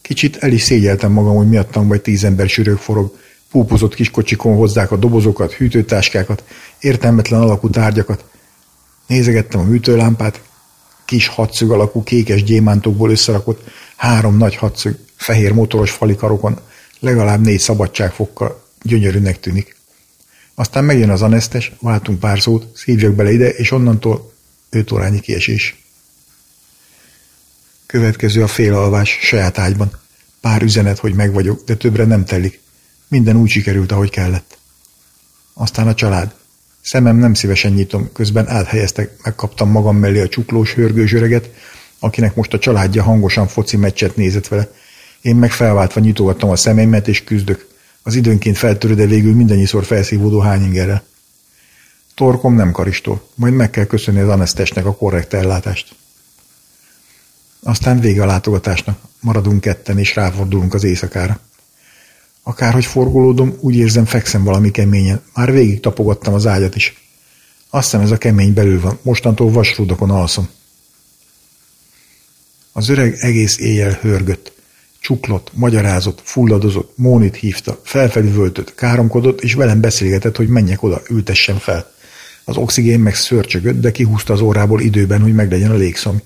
[0.01, 3.17] Kicsit el is szégyeltem magam, hogy miattam vagy tíz ember sűrők forog.
[3.51, 6.43] Púpozott kis kocsikon hozzák a dobozokat, hűtőtáskákat,
[6.79, 8.25] értelmetlen alakú tárgyakat.
[9.07, 10.41] Nézegettem a műtőlámpát,
[11.05, 16.59] kis hatszög alakú kékes gyémántokból összerakott, három nagy hatszög, fehér motoros falikarokon,
[16.99, 19.79] legalább négy szabadságfokkal, gyönyörűnek tűnik.
[20.55, 24.33] Aztán megjön az anesztes, váltunk pár szót, szívjak bele ide, és onnantól
[24.69, 25.83] öt órányi kiesés.
[27.85, 29.99] Következő a félalvás saját ágyban.
[30.41, 32.59] Pár üzenet, hogy meg vagyok, de többre nem telik.
[33.07, 34.57] Minden úgy sikerült, ahogy kellett.
[35.53, 36.33] Aztán a család.
[36.81, 41.49] Szemem nem szívesen nyitom, közben áthelyeztek, megkaptam magam mellé a csuklós, hörgős öreget,
[41.99, 44.71] akinek most a családja hangosan foci meccset nézett vele.
[45.21, 47.67] Én meg felváltva nyitogattam a szemeimet, és küzdök.
[48.03, 51.03] Az időnként feltörő, de végül mindannyiszor felszívódó hányingerrel.
[52.15, 55.95] Torkom nem karistól, majd meg kell köszönni az anesztesnek a korrekt ellátást.
[57.63, 61.39] Aztán vége a látogatásnak, maradunk ketten és ráfordulunk az éjszakára.
[62.43, 65.21] Akárhogy forgolódom, úgy érzem, fekszem valami keményen.
[65.33, 67.01] Már végig tapogattam az ágyat is.
[67.69, 70.49] Azt hiszem ez a kemény belül van, mostantól vasrúdokon alszom.
[72.71, 74.60] Az öreg egész éjjel hörgött.
[75.01, 81.91] Csuklott, magyarázott, fulladozott, Mónit hívta, felfelüvöltött, káromkodott, és velem beszélgetett, hogy menjek oda, ültessen fel.
[82.43, 86.21] Az oxigén meg szörcsögött, de kihúzta az órából időben, hogy meglegyen a légszom.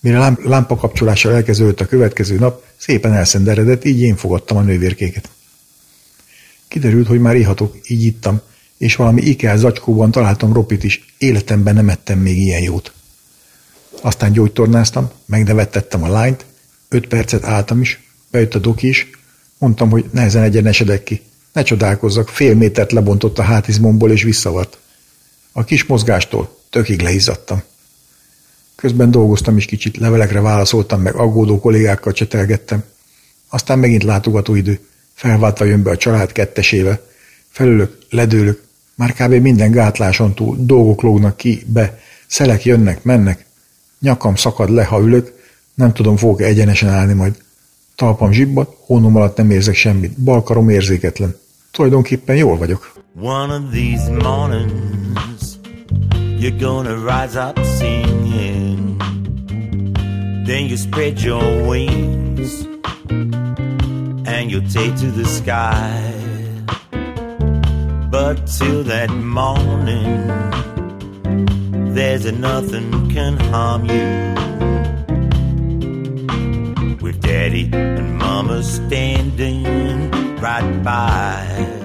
[0.00, 5.28] Mire lámpa kapcsolással elkezdődött a következő nap, szépen elszenderedett, így én fogadtam a nővérkéket.
[6.68, 8.40] Kiderült, hogy már ihatok, így ittam,
[8.78, 12.92] és valami Ikea zacskóban találtam ropit is, életemben nem ettem még ilyen jót.
[14.00, 16.44] Aztán gyógytornáztam, megnevettettem a lányt,
[16.90, 19.10] öt percet álltam is, bejött a doki is,
[19.58, 21.22] mondtam, hogy nehezen egyenesedek ki.
[21.52, 24.78] Ne csodálkozzak, fél métert lebontott a hátizmomból és visszavart.
[25.52, 27.62] A kis mozgástól tökig leizzadtam.
[28.76, 32.84] Közben dolgoztam is kicsit, levelekre válaszoltam, meg aggódó kollégákkal csetelgettem.
[33.48, 34.80] Aztán megint látogatóidő.
[35.14, 37.00] Felváltva jön be a család kettesével.
[37.48, 38.62] Felülök, ledőlök.
[38.94, 39.32] Már kb.
[39.32, 41.98] minden gátláson túl dolgok lógnak ki, be.
[42.26, 43.44] Szelek jönnek, mennek.
[44.00, 45.39] Nyakam szakad le, ha ülök.
[45.80, 47.36] Nem tudom, fogok egyenesen állni majd.
[47.96, 50.20] Talpam zsibbat, hónom alatt nem érzek semmit.
[50.20, 51.36] Balkarom érzéketlen.
[51.70, 52.92] Tulajdonképpen jól vagyok.
[53.20, 55.58] One of these mornings
[56.38, 58.96] You're gonna rise up singing.
[60.46, 62.66] Then you spread your wings
[64.24, 66.12] and you take to the sky.
[68.10, 70.26] But till that morning,
[71.94, 74.59] there's nothing can harm you.
[77.30, 79.62] Daddy and mama standing
[80.40, 81.79] right by.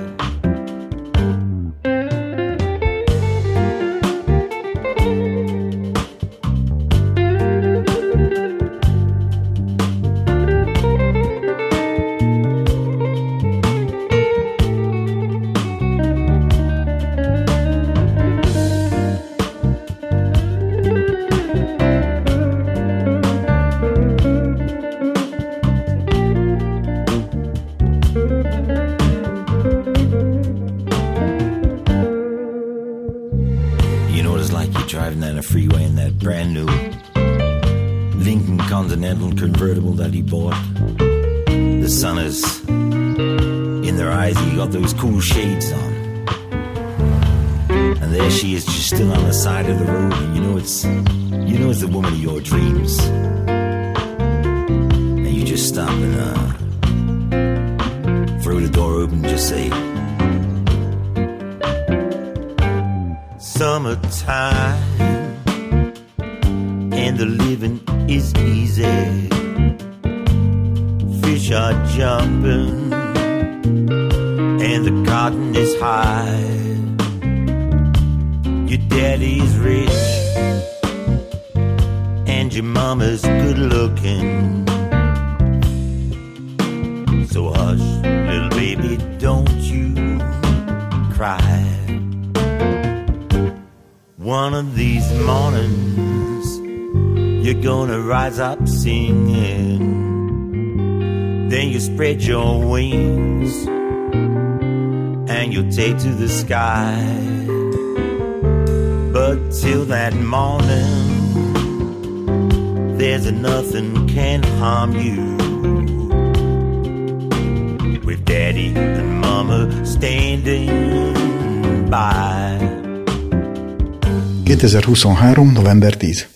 [124.55, 125.51] 2023.
[125.51, 126.27] november 10.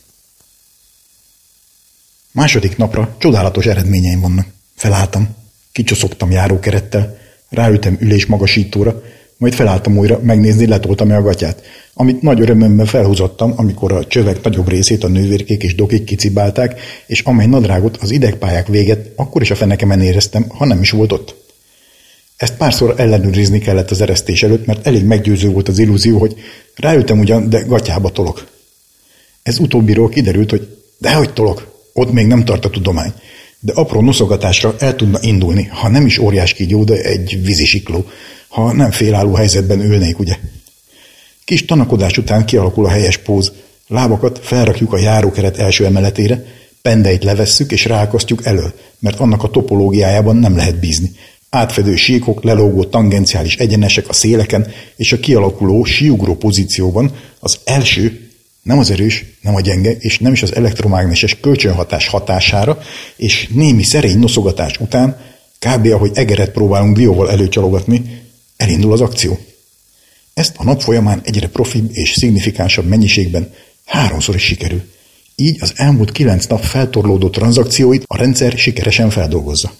[2.31, 4.47] Második napra csodálatos eredményeim vannak.
[4.75, 5.35] Felálltam.
[5.71, 7.17] Kicsoszogtam járókerettel,
[7.49, 9.01] ráültem ülés magasítóra,
[9.37, 11.61] majd felálltam újra, megnézni, letoltam-e a gatyát,
[11.93, 17.21] amit nagy örömömben felhúzottam, amikor a csövek nagyobb részét a nővérkék és dokik kicibálták, és
[17.21, 21.48] amely nadrágot az idegpályák véget akkor is a fenekemen éreztem, ha nem is volt ott.
[22.39, 26.35] Ezt párszor ellenőrizni kellett az eresztés előtt, mert elég meggyőző volt az illúzió, hogy
[26.75, 28.47] ráültem ugyan, de gatyába tolok.
[29.43, 33.13] Ez utóbbiról kiderült, hogy dehogy tolok, ott még nem tart a tudomány
[33.59, 38.05] de apró noszogatásra el tudna indulni, ha nem is óriás kígyó, de egy vízisikló,
[38.47, 40.37] ha nem félálló helyzetben ülnék, ugye?
[41.45, 43.51] Kis tanakodás után kialakul a helyes póz,
[43.87, 46.45] lábakat felrakjuk a járókeret első emeletére,
[46.81, 51.11] pendeit levesszük és ráakasztjuk elől, mert annak a topológiájában nem lehet bízni.
[51.49, 58.29] Átfedő síkok, lelógó tangenciális egyenesek a széleken, és a kialakuló síugró pozícióban az első
[58.61, 62.79] nem az erős, nem a gyenge, és nem is az elektromágneses kölcsönhatás hatására,
[63.15, 65.17] és némi szerény noszogatás után,
[65.59, 65.85] kb.
[65.85, 68.21] ahogy egeret próbálunk dióval előcsalogatni,
[68.57, 69.39] elindul az akció.
[70.33, 73.53] Ezt a nap folyamán egyre profibb és szignifikánsabb mennyiségben
[73.85, 74.81] háromszor is sikerül.
[75.35, 79.71] Így az elmúlt kilenc nap feltorlódó tranzakcióit a rendszer sikeresen feldolgozza.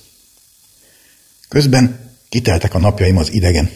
[1.50, 3.70] Közben kiteltek a napjaim az idegen.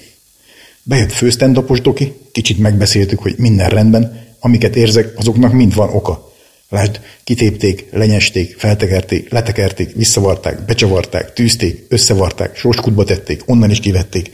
[0.83, 6.31] Bejött fősztendapos doki, kicsit megbeszéltük, hogy minden rendben, Amiket érzek, azoknak mind van oka.
[6.69, 14.31] Lásd, kitépték, lenyesték, feltekerték, letekerték, visszavarták, becsavarták, tűzték, összevarták, sorskutba tették, onnan is kivették.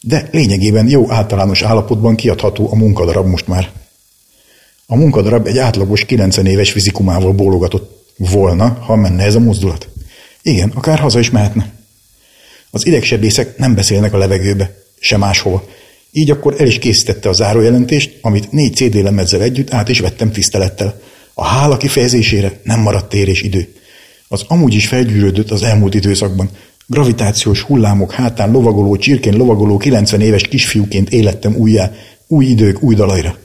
[0.00, 3.70] de lényegében jó általános állapotban kiadható a munkadarab most már.
[4.86, 9.88] A munkadarab egy átlagos 90 éves fizikumával bólogatott volna, ha menne ez a mozdulat.
[10.42, 11.72] Igen, akár haza is mehetne.
[12.74, 15.68] Az idegsebészek nem beszélnek a levegőbe, se máshova.
[16.12, 20.32] Így akkor el is készítette a zárójelentést, amit négy CD lemezzel együtt át is vettem
[20.32, 21.00] tisztelettel.
[21.34, 23.74] A hála kifejezésére nem maradt tér és idő.
[24.28, 26.50] Az amúgy is felgyűrődött az elmúlt időszakban.
[26.86, 31.92] Gravitációs hullámok hátán lovagoló, csirkén lovagoló 90 éves kisfiúként élettem újjá,
[32.26, 33.38] új idők, új dalajra.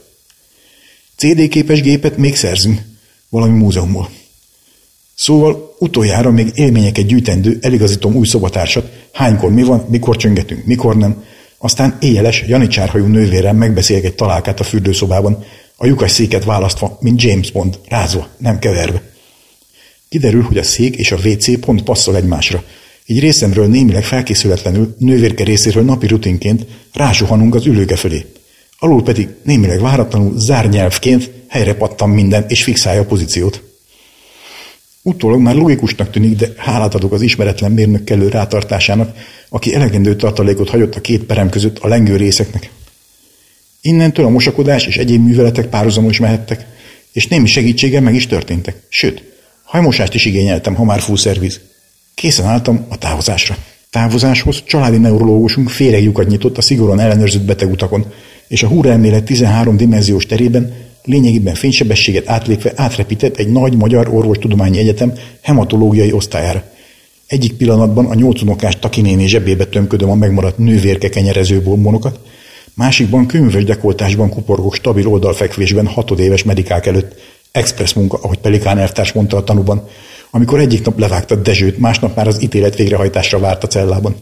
[1.16, 2.80] CD képes gépet még szerzünk,
[3.28, 4.10] valami múzeumból.
[5.14, 11.24] Szóval utoljára még élményeket gyűjtendő, eligazítom új szobatársat, hánykor mi van, mikor csöngetünk, mikor nem.
[11.58, 15.44] Aztán éjjeles, janicsárhajú nővérrel megbeszéljek egy találkát a fürdőszobában,
[15.76, 19.02] a lyukas széket választva, mint James Bond, rázva, nem keverve.
[20.08, 22.64] Kiderül, hogy a szék és a WC pont passzol egymásra.
[23.06, 28.24] Így részemről némileg felkészületlenül, nővérke részéről napi rutinként rásuhanunk az ülőge fölé.
[28.78, 33.67] Alul pedig némileg váratlanul zárnyelvként helyre pattam minden és fixálja a pozíciót.
[35.08, 39.16] Utólag már logikusnak tűnik, de hálát adok az ismeretlen mérnök kellő rátartásának,
[39.48, 42.70] aki elegendő tartalékot hagyott a két perem között a lengő részeknek.
[43.80, 46.66] Innentől a mosakodás és egyéb műveletek párhuzamos mehettek,
[47.12, 48.76] és némi segítséggel meg is történtek.
[48.88, 49.22] Sőt,
[49.62, 51.34] hajmosást is igényeltem, ha már full.
[52.14, 53.56] Készen álltam a távozásra.
[53.90, 58.06] Távozáshoz családi neurológusunk féreglyukat nyitott a szigorúan ellenőrzött betegutakon,
[58.48, 65.12] és a húrelmélet 13 dimenziós terében lényegében fénysebességet átlépve átrepített egy nagy magyar orvostudományi egyetem
[65.40, 66.64] hematológiai osztályára.
[67.26, 72.20] Egyik pillanatban a nyolc unokás takinéni zsebébe tömködöm a megmaradt nővérke kenyerező bombonokat,
[72.74, 77.14] másikban könyves dekoltásban kuporgok stabil oldalfekvésben hatodéves medikák előtt,
[77.52, 79.88] express munka, ahogy Pelikán elvtárs mondta a tanúban,
[80.30, 84.16] amikor egyik nap levágta Dezsőt, másnap már az ítélet végrehajtásra várt a cellában.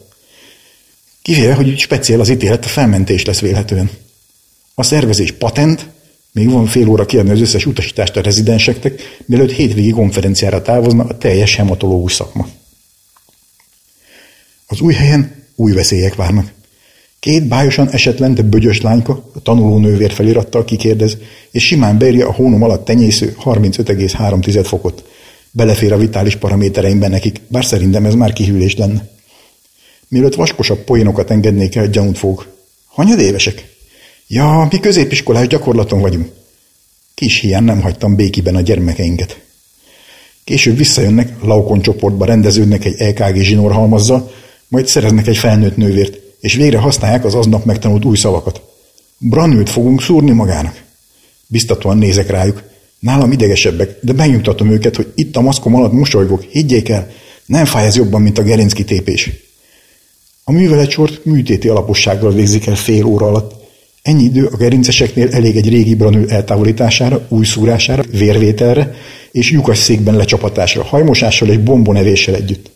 [1.23, 3.90] Kivéve, hogy speciál az ítélet a felmentés lesz vélhetően.
[4.74, 5.89] A szervezés patent,
[6.36, 11.18] még van fél óra kiadni az összes utasítást a rezidenseknek, mielőtt hétvégi konferenciára távozna a
[11.18, 12.48] teljes hematológus szakma.
[14.66, 16.52] Az új helyen új veszélyek várnak.
[17.20, 21.16] Két bájosan esetlen, de bögyös lányka a tanuló nővér felirattal kikérdez,
[21.50, 25.04] és simán beírja a hónom alatt tenyésző 35,3 fokot.
[25.50, 29.08] Belefér a vitális paramétereimben nekik, bár szerintem ez már kihűlés lenne.
[30.08, 32.46] Mielőtt vaskosabb poénokat engednék el, gyanút fog.
[32.86, 33.76] Hanyad évesek?
[34.28, 36.32] Ja, mi középiskolás gyakorlaton vagyunk.
[37.15, 39.40] Kis hiány nem hagytam békiben a gyermekeinket.
[40.44, 44.32] Később visszajönnek, Laukon csoportba rendeződnek egy EKG zsinórhalmazzal,
[44.69, 48.62] majd szereznek egy felnőtt nővért, és végre használják az aznap megtanult új szavakat.
[49.19, 50.82] Branőt fogunk szúrni magának.
[51.47, 52.62] Biztatóan nézek rájuk.
[52.98, 57.11] Nálam idegesebbek, de megnyugtatom őket, hogy itt a maszkom alatt mosolygok, higgyék el,
[57.47, 59.31] nem fáj ez jobban, mint a gerincki tépés.
[60.44, 63.65] A műveletsort műtéti alapossággal végzik el fél óra alatt,
[64.07, 68.95] Ennyi idő a gerinceseknél elég egy régi branő eltávolítására, új szúrására, vérvételre
[69.33, 72.70] és lyukas székben lecsapatásra, hajmosással és bombonevéssel együtt.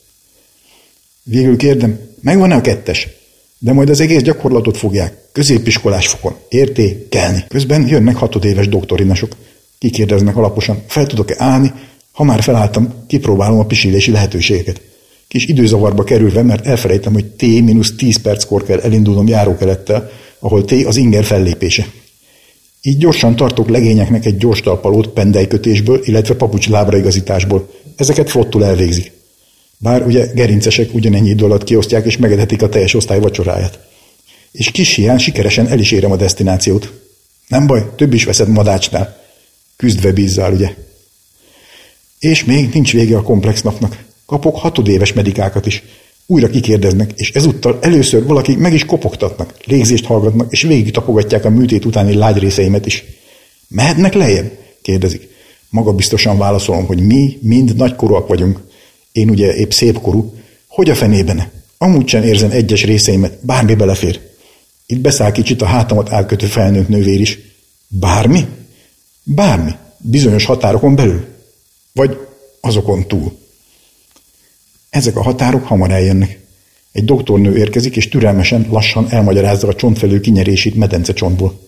[1.22, 3.08] Végül kérdem, megvan-e a kettes?
[3.58, 7.44] De majd az egész gyakorlatot fogják, középiskolás fokon, értékelni.
[7.48, 9.36] Közben jönnek hatodéves doktorinasok.
[9.78, 11.72] Kikérdeznek alaposan, fel tudok-e állni?
[12.12, 14.80] Ha már felálltam, kipróbálom a pisilési lehetőségeket.
[15.28, 21.24] Kis időzavarba kerülve, mert elfelejtem, hogy T-10 perckor kell elindulnom járókelettel, ahol T az inger
[21.24, 21.86] fellépése.
[22.82, 27.70] Így gyorsan tartok legényeknek egy gyors talpalót pendelykötésből, illetve papucs lábraigazításból.
[27.96, 29.12] Ezeket flottul elvégzik.
[29.78, 33.78] Bár ugye gerincesek ugyanennyi idő alatt kiosztják és megedhetik a teljes osztály vacsoráját.
[34.52, 36.92] És kis hián sikeresen el is érem a destinációt.
[37.48, 39.20] Nem baj, több is veszed madácsnál.
[39.76, 40.74] Küzdve bízzál, ugye?
[42.18, 44.04] És még nincs vége a komplex napnak.
[44.26, 45.82] Kapok hatodéves medikákat is,
[46.30, 51.50] újra kikérdeznek, és ezúttal először valaki meg is kopogtatnak, légzést hallgatnak, és végig tapogatják a
[51.50, 53.04] műtét utáni lágy részeimet is.
[53.68, 54.58] Mehetnek lejjebb?
[54.82, 55.28] kérdezik.
[55.68, 58.60] Maga biztosan válaszolom, hogy mi mind nagykorúak vagyunk.
[59.12, 60.34] Én ugye épp szépkorú.
[60.68, 61.50] Hogy a fenében?
[61.78, 64.20] Amúgy sem érzem egyes részeimet, bármi belefér.
[64.86, 67.38] Itt beszáll kicsit a hátamat elkötő felnőtt nővér is.
[67.88, 68.46] Bármi?
[69.22, 69.70] Bármi.
[69.98, 71.24] Bizonyos határokon belül.
[71.92, 72.18] Vagy
[72.60, 73.38] azokon túl.
[74.90, 76.38] Ezek a határok hamar eljönnek.
[76.92, 81.60] Egy doktornő érkezik, és türelmesen, lassan elmagyarázza a csontfelő kinyerését medence csontból.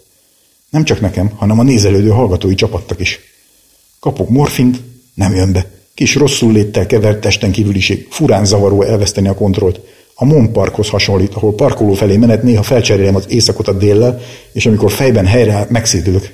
[0.70, 3.20] Nem csak nekem, hanem a nézelődő hallgatói csapattak is.
[4.00, 4.80] Kapok morfint,
[5.14, 5.70] nem jön be.
[5.94, 9.80] Kis rosszul léttel kevert testen kívüliség, furán zavaró elveszteni a kontrollt.
[10.14, 14.20] A Mon Parkhoz hasonlít, ahol parkoló felé menet néha felcserélem az éjszakot a déllel,
[14.52, 16.32] és amikor fejben helyreáll, megszédülök.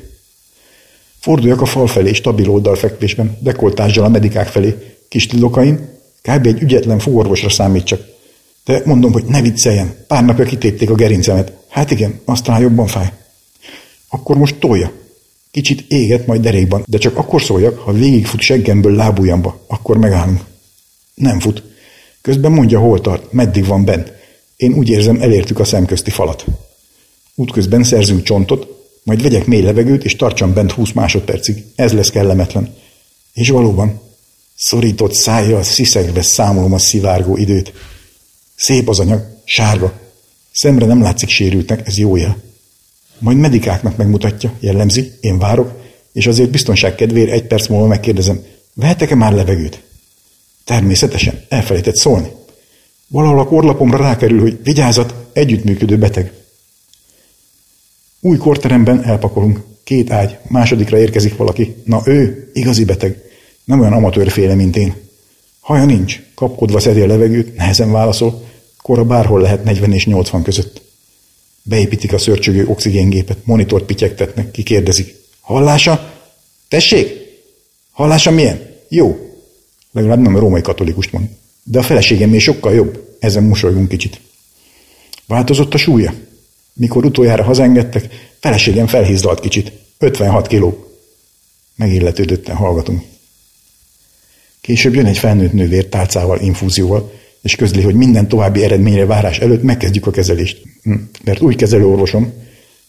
[1.20, 4.74] Forduljak a fal felé stabil oldalfekvésben, dekoltással a medikák felé.
[5.08, 6.46] Kis tilokaim, Kb.
[6.46, 8.00] egy ügyetlen fogorvosra számít csak.
[8.64, 9.94] De mondom, hogy ne vicceljen.
[10.06, 11.52] Pár napja kitépték a gerincemet.
[11.68, 13.12] Hát igen, aztán jobban fáj.
[14.08, 14.92] Akkor most tolja.
[15.50, 20.40] Kicsit éget, majd derékban, de csak akkor szóljak, ha végigfut seggemből lábujjamba, akkor megállunk.
[21.14, 21.62] Nem fut.
[22.20, 24.12] Közben mondja, hol tart, meddig van bent.
[24.56, 26.44] Én úgy érzem, elértük a szemközti falat.
[27.34, 28.66] Útközben szerzünk csontot,
[29.02, 31.64] majd vegyek mély levegőt, és tartsam bent 20 másodpercig.
[31.74, 32.74] Ez lesz kellemetlen.
[33.32, 34.00] És valóban,
[34.58, 37.72] szorított szájjal sziszegve számolom a szivárgó időt.
[38.56, 40.00] Szép az anyag, sárga.
[40.52, 42.36] Szemre nem látszik sérültnek, ez jó jel.
[43.18, 45.82] Majd medikáknak megmutatja, jellemzi, én várok,
[46.12, 48.44] és azért biztonság kedvéért egy perc múlva megkérdezem,
[48.74, 49.82] vehetek-e már levegőt?
[50.64, 52.28] Természetesen, elfelejtett szólni.
[53.08, 56.32] Valahol a korlapomra rákerül, hogy vigyázat, együttműködő beteg.
[58.20, 59.60] Új korteremben elpakolunk.
[59.84, 61.76] Két ágy, másodikra érkezik valaki.
[61.84, 63.27] Na ő, igazi beteg.
[63.68, 64.94] Nem olyan amatőrféle, mint én.
[65.60, 68.44] Haja nincs, kapkodva szedi a levegőt, nehezen válaszol,
[68.82, 70.82] kora bárhol lehet 40 és 80 között.
[71.62, 75.14] Beépítik a szörcsögő oxigéngépet, monitort pityegtetnek, kikérdezik.
[75.40, 76.14] Hallása?
[76.68, 77.12] Tessék?
[77.92, 78.60] Hallása milyen?
[78.88, 79.16] Jó.
[79.92, 81.28] Legalább nem a római katolikust mond.
[81.62, 83.16] De a feleségem még sokkal jobb.
[83.18, 84.20] Ezen mosolygunk kicsit.
[85.26, 86.14] Változott a súlya?
[86.72, 88.08] Mikor utoljára hazengedtek,
[88.40, 89.72] feleségem felhízdalt kicsit.
[89.98, 90.86] 56 kiló.
[91.76, 93.16] Megilletődötten hallgatunk.
[94.68, 97.12] Később jön egy felnőtt nővér tálcával, infúzióval,
[97.42, 100.62] és közli, hogy minden további eredményre várás előtt megkezdjük a kezelést.
[100.82, 100.92] Hm,
[101.24, 102.32] mert új kezelőorvosom,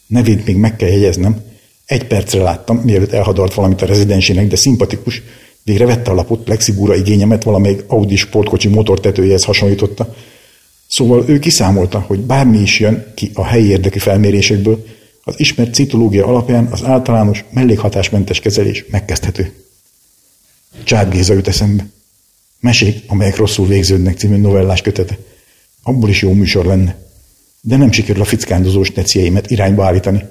[0.06, 1.42] nevét még meg kell jegyeznem,
[1.86, 5.22] egy percre láttam, mielőtt elhadart valamit a rezidensének, de szimpatikus,
[5.62, 10.14] végre vette a lapot, plexibúra igényemet valamelyik Audi sportkocsi motortetőjehez hasonlította.
[10.88, 14.84] Szóval ő kiszámolta, hogy bármi is jön ki a helyi érdeki felmérésekből,
[15.24, 19.52] az ismert citológia alapján az általános, mellékhatásmentes kezelés megkezdhető.
[20.84, 21.86] Csád Géza jut eszembe.
[22.60, 25.18] Mesék, amelyek rosszul végződnek című novellás kötete.
[25.82, 26.98] Abból is jó műsor lenne.
[27.60, 30.24] De nem sikerül a fickándozós necieimet irányba állítani.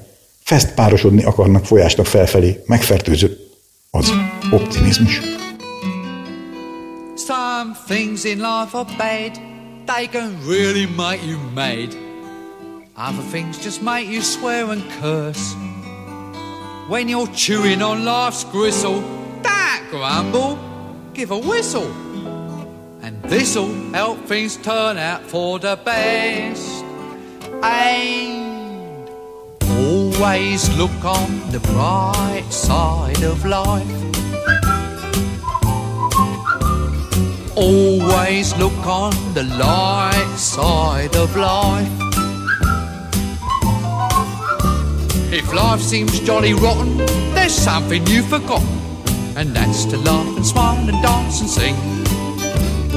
[0.43, 2.63] Fest párosodni akarnak folyásnak felfelé.
[2.65, 3.37] Megfertőző.
[3.89, 4.11] Az
[4.51, 5.19] optimizmus.
[7.15, 9.39] Some things in life are bad.
[9.85, 11.97] They can really make you mad.
[12.95, 15.55] Other things just make you swear and curse.
[16.89, 20.57] When you're chewing on life's gristle, that grumble,
[21.13, 21.91] give a whistle.
[23.01, 26.83] and this'll help things turn out for the best.
[27.63, 29.09] And
[29.61, 33.87] always look on the bright side of life.
[37.55, 41.89] Always look on the light side of life.
[45.31, 46.97] If life seems jolly rotten,
[47.35, 48.67] there's something you've forgotten,
[49.39, 51.75] and that's to laugh and smile and dance and sing.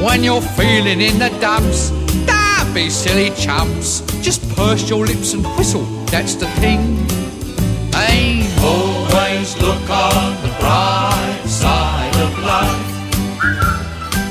[0.03, 1.91] When you're feeling in the dumps,
[2.27, 4.01] don't be silly chumps.
[4.23, 6.81] Just purse your lips and whistle, that's the thing.
[7.95, 12.89] Hey, always look on the bright side of life.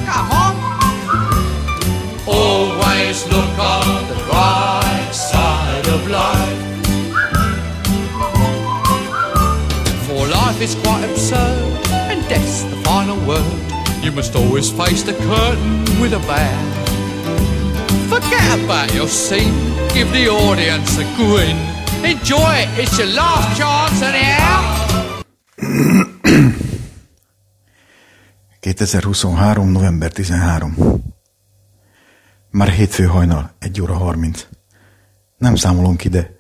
[0.06, 0.56] Come on.
[2.28, 6.60] Always look on the bright side of life.
[10.08, 11.71] For life is quite absurd,
[12.32, 13.60] death's the final word.
[14.04, 16.58] You must always face the curtain with a bow.
[18.14, 19.56] Forget about your scene,
[19.96, 21.58] give the audience a grin.
[22.12, 24.62] Enjoy it, it's your last chance anyhow.
[28.60, 29.72] 2023.
[29.72, 30.76] november 13.
[32.52, 34.48] Már hétfő hajnal, 1 óra 30.
[35.38, 36.36] Nem számolunk ide.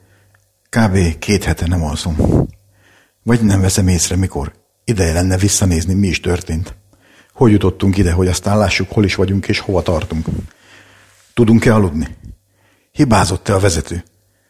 [0.69, 1.17] Kb.
[1.19, 2.15] két hete nem alszom.
[3.23, 4.60] Vagy nem veszem észre, mikor.
[4.91, 6.75] Ideje lenne visszanézni, mi is történt.
[7.33, 10.25] Hogy jutottunk ide, hogy aztán lássuk, hol is vagyunk és hova tartunk?
[11.33, 12.07] Tudunk-e aludni?
[12.91, 14.03] Hibázott-e a vezető?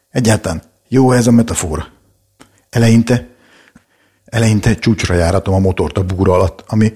[0.09, 1.87] Egyáltalán jó ez a metafora?
[2.69, 3.27] Eleinte,
[4.25, 6.91] eleinte csúcsra járatom a motort a búra alatt, ami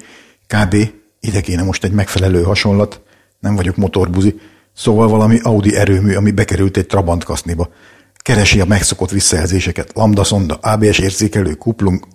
[0.47, 0.75] kb.
[1.19, 3.01] ide kéne most egy megfelelő hasonlat,
[3.39, 4.39] nem vagyok motorbuzi,
[4.73, 7.69] szóval valami Audi erőmű, ami bekerült egy Trabant kaszniba.
[8.15, 12.07] Keresi a megszokott visszajelzéseket, lambda szonda, ABS érzékelő, kuplung,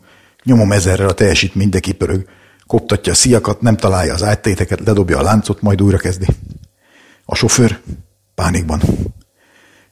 [0.45, 2.29] nyomom ezerrel a teljesítmény, de kipörög
[2.67, 6.27] koptatja a sziakat, nem találja az áttéteket, ledobja a láncot, majd újra kezdi.
[7.25, 7.81] A sofőr
[8.35, 8.81] pánikban.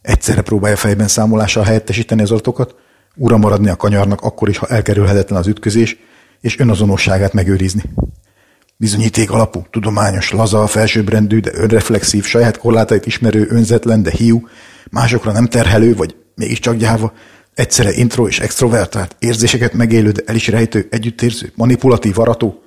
[0.02, 2.74] Egyszerre próbálja fejben számolással helyettesíteni az adatokat,
[3.16, 5.96] ura maradni a kanyarnak akkor is, ha elkerülhetetlen az ütközés,
[6.40, 7.82] és önazonosságát megőrizni.
[8.76, 14.48] Bizonyíték alapú, tudományos, laza, felsőbbrendű, de önreflexív, saját korlátait ismerő, önzetlen, de hiú,
[14.90, 17.12] másokra nem terhelő, vagy mégiscsak gyáva,
[17.59, 22.62] egyszerre intro és extrovertált, érzéseket megélő, de el is rejtő, együttérző, manipulatív, arató,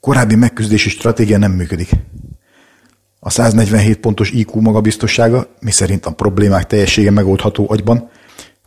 [0.00, 1.90] Korábbi megküzdési stratégia nem működik.
[3.20, 8.10] A 147 pontos IQ magabiztossága, miszerint a problémák teljessége megoldható agyban,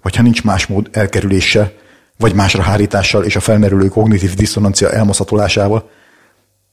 [0.02, 1.74] vagy ha nincs más mód elkerüléssel,
[2.18, 5.90] vagy másra hárítással és a felmerülő kognitív diszonancia elmaszatolásával,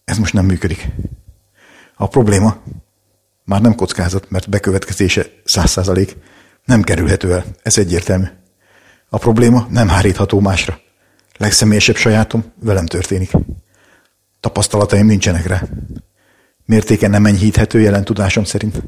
[0.05, 0.89] ez most nem működik.
[1.95, 2.57] A probléma
[3.45, 6.17] már nem kockázat, mert bekövetkezése száz százalék
[6.69, 8.25] nem kerülhető el, ez egyértelmű.
[9.09, 10.81] A probléma nem hárítható másra.
[11.37, 13.31] Legszemélyesebb sajátom velem történik.
[14.41, 15.63] Tapasztalataim nincsenek rá.
[16.65, 18.83] Mértéke nem enyhíthető jelen tudásom szerint.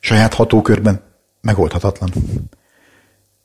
[0.00, 1.02] Saját hatókörben
[1.40, 2.12] megoldhatatlan.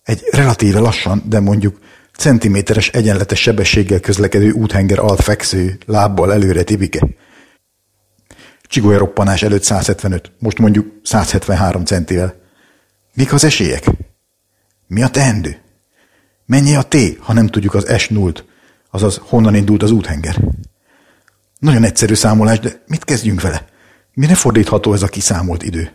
[0.03, 1.79] Egy relatíve lassan, de mondjuk
[2.17, 7.07] centiméteres egyenletes sebességgel közlekedő úthenger alatt feksző, lábbal előre tibike.
[8.61, 9.11] Csigolya
[9.41, 12.45] előtt 175, most mondjuk 173 centivel.
[13.17, 13.85] Mik az esélyek?
[14.87, 15.61] Mi a teendő?
[16.45, 18.45] Mennyi a T, ha nem tudjuk az S nullt,
[18.91, 20.41] azaz honnan indult az úthenger?
[21.59, 23.65] Nagyon egyszerű számolás, de mit kezdjünk vele?
[24.13, 25.91] Mire fordítható ez a kiszámolt idő?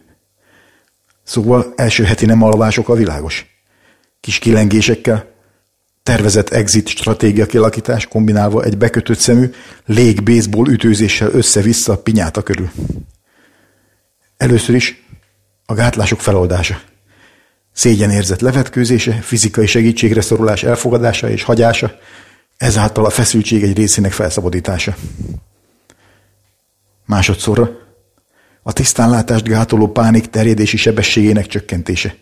[1.22, 3.46] Szóval első heti nem alvások a világos.
[4.20, 5.26] Kis kilengésekkel,
[6.02, 9.50] tervezett exit stratégia kialakítás kombinálva egy bekötött szemű
[9.86, 12.70] lég baseball ütőzéssel össze-vissza a pinyáta körül.
[14.36, 15.06] Először is
[15.66, 16.90] a gátlások feloldása.
[17.72, 21.92] Szégyenérzet levetkőzése, fizikai segítségre szorulás elfogadása és hagyása,
[22.56, 24.96] ezáltal a feszültség egy részének felszabadítása.
[27.06, 27.70] Másodszorra
[28.62, 32.14] a tisztánlátást gátoló pánik terjedési sebességének csökkentése.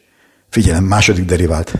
[0.50, 1.74] Figyelem, második derivált.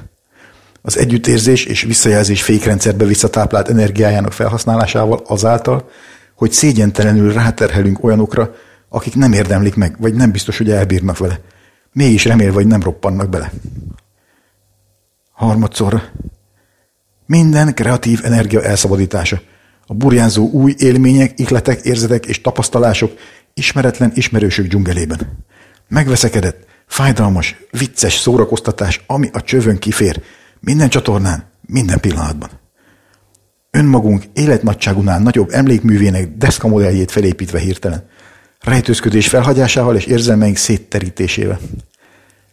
[0.82, 5.90] Az együttérzés és visszajelzés fékrendszerbe visszatáplált energiájának felhasználásával azáltal,
[6.34, 8.54] hogy szégyentelenül ráterhelünk olyanokra,
[8.88, 11.40] akik nem érdemlik meg, vagy nem biztos, hogy elbírnak vele.
[11.92, 13.52] Mégis remélve, hogy nem roppannak bele.
[15.32, 16.02] Harmadszorra.
[17.26, 19.40] Minden kreatív energia elszabadítása.
[19.86, 23.12] A burjánzó új élmények, ikletek, érzetek és tapasztalások
[23.54, 25.44] ismeretlen ismerősök dzsungelében.
[25.88, 30.22] Megveszekedett, fájdalmas, vicces szórakoztatás, ami a csövön kifér,
[30.60, 32.50] minden csatornán, minden pillanatban.
[33.70, 38.08] Önmagunk életnagyságunál nagyobb emlékművének deszkamodelljét felépítve hirtelen.
[38.60, 41.60] Rejtőzködés felhagyásával és érzelmeink szétterítésével.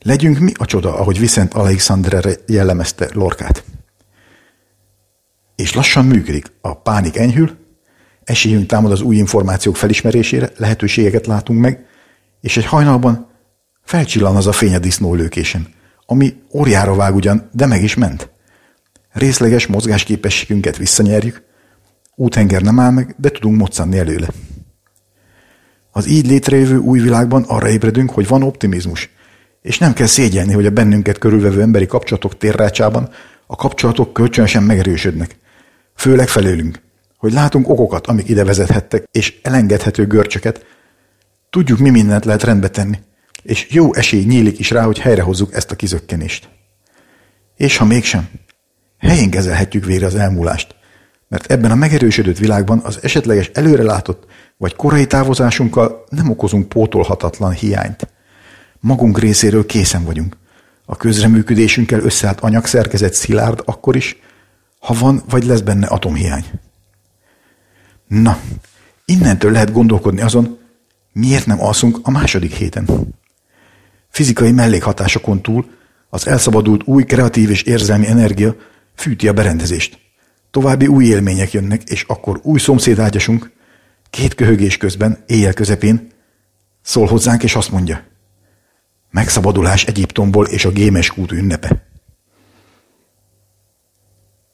[0.02, 3.64] Legyünk mi a csoda, ahogy Vincent Alexandre jellemezte Lorkát.
[5.56, 6.52] És lassan működik.
[6.62, 7.58] A pánik enyhül,
[8.24, 11.86] esélyünk támad az új információk felismerésére, lehetőségeket látunk meg,
[12.42, 13.30] és egy hajnalban
[13.84, 15.68] felcsillan az a fény a disznólőkésen,
[16.06, 18.30] ami óriára vág ugyan, de meg is ment.
[19.12, 21.44] Részleges mozgásképességünket visszanyerjük,
[22.16, 24.28] úthenger nem áll meg, de tudunk moccanni előle.
[25.98, 29.10] Az így létrejövő új világban arra ébredünk, hogy van optimizmus,
[29.62, 33.10] és nem kell szégyelni, hogy a bennünket körülvevő emberi kapcsolatok térrácsában
[33.48, 35.38] a kapcsolatok kölcsönösen megerősödnek.
[35.96, 36.82] Főleg felőlünk,
[37.18, 40.66] hogy látunk okokat, amik ide vezethettek, és elengedhető görcsöket.
[41.50, 43.00] Tudjuk, mi mindent lehet rendbe tenni,
[43.44, 46.50] és jó esély nyílik is rá, hogy helyrehozzuk ezt a kizökkenést.
[47.56, 48.30] És ha mégsem,
[48.98, 50.76] helyén kezelhetjük végre az elmúlást,
[51.28, 54.26] mert ebben a megerősödött világban az esetleges előrelátott
[54.58, 58.08] vagy korai távozásunkkal nem okozunk pótolhatatlan hiányt.
[58.80, 60.38] Magunk részéről készen vagyunk.
[60.86, 64.20] A közreműködésünkkel összeállt anyagszerkezet szilárd akkor is,
[64.80, 66.46] ha van vagy lesz benne atomhiány.
[68.08, 68.38] Na,
[69.06, 70.58] innentől lehet gondolkodni azon,
[71.14, 72.88] miért nem alszunk a második héten.
[74.10, 75.66] Fizikai mellékhatásokon túl
[76.10, 78.56] az elszabadult új kreatív és érzelmi energia
[78.96, 80.07] fűti a berendezést.
[80.58, 83.52] További új élmények jönnek, és akkor új szomszédágyasunk,
[84.10, 86.12] két köhögés közben, éjjel közepén,
[86.82, 88.04] szól hozzánk, és azt mondja,
[89.12, 91.88] megszabadulás Egyiptomból és a gémes kút ünnepe.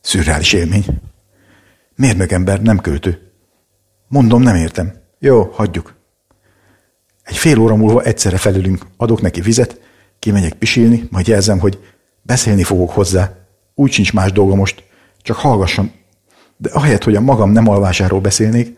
[0.01, 0.85] Szürreális élmény.
[1.95, 3.31] Mérnök ember, nem költő.
[4.07, 4.93] Mondom, nem értem.
[5.19, 5.95] Jó, hagyjuk.
[7.23, 9.80] Egy fél óra múlva egyszerre felülünk, adok neki vizet,
[10.19, 11.80] kimegyek pisilni, majd jelzem, hogy
[12.21, 13.35] beszélni fogok hozzá.
[13.75, 14.91] Úgy sincs más dolga most,
[15.23, 15.91] csak hallgasson.
[16.57, 18.77] De ahelyett, hogy a magam nem alvásáról beszélnék,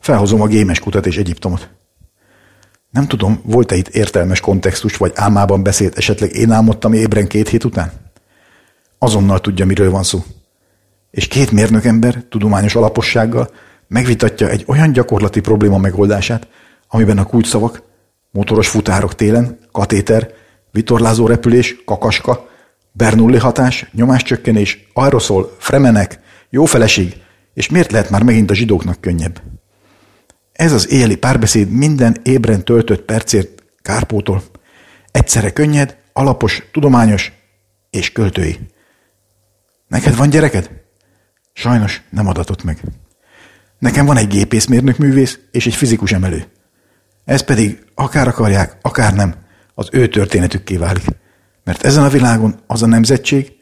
[0.00, 1.68] felhozom a gémes kutat és Egyiptomot.
[2.90, 7.64] Nem tudom, volt-e itt értelmes kontextus, vagy álmában beszélt esetleg én álmodtam ébren két hét
[7.64, 7.92] után?
[8.98, 10.24] Azonnal tudja, miről van szó.
[11.10, 13.50] És két mérnök ember tudományos alapossággal
[13.88, 16.48] megvitatja egy olyan gyakorlati probléma megoldását,
[16.88, 17.82] amiben a kulcsszavak
[18.30, 20.30] motoros futárok télen, katéter,
[20.70, 22.48] vitorlázó repülés, kakaska,
[22.92, 27.16] Bernoulli hatás, nyomáscsökkenés, aeroszol, fremenek, jó feleség,
[27.54, 29.42] és miért lehet már megint a zsidóknak könnyebb?
[30.52, 34.42] Ez az éjjeli párbeszéd minden ébren töltött percért kárpótol.
[35.10, 37.32] Egyszerre könnyed, alapos, tudományos
[37.90, 38.58] és költői.
[39.88, 40.70] Neked van gyereked?
[41.52, 42.80] Sajnos nem adatott meg.
[43.78, 46.44] Nekem van egy gépészmérnök művész és egy fizikus emelő.
[47.24, 49.34] Ez pedig, akár akarják, akár nem,
[49.74, 51.04] az ő történetükké válik.
[51.64, 53.52] Mert ezen a világon az a nemzetség,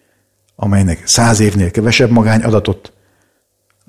[0.57, 2.93] amelynek száz évnél kevesebb magány adatot,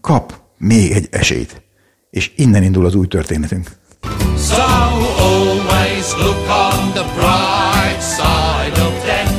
[0.02, 1.62] kap még egy esélyt.
[2.10, 3.70] És innen indul az új történetünk.
[4.38, 4.62] So
[5.18, 9.38] always look on the bright side of death.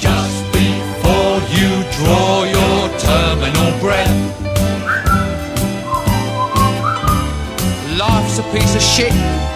[0.00, 4.14] Just before you draw your terminal breath.
[7.96, 9.55] Life's a piece of shit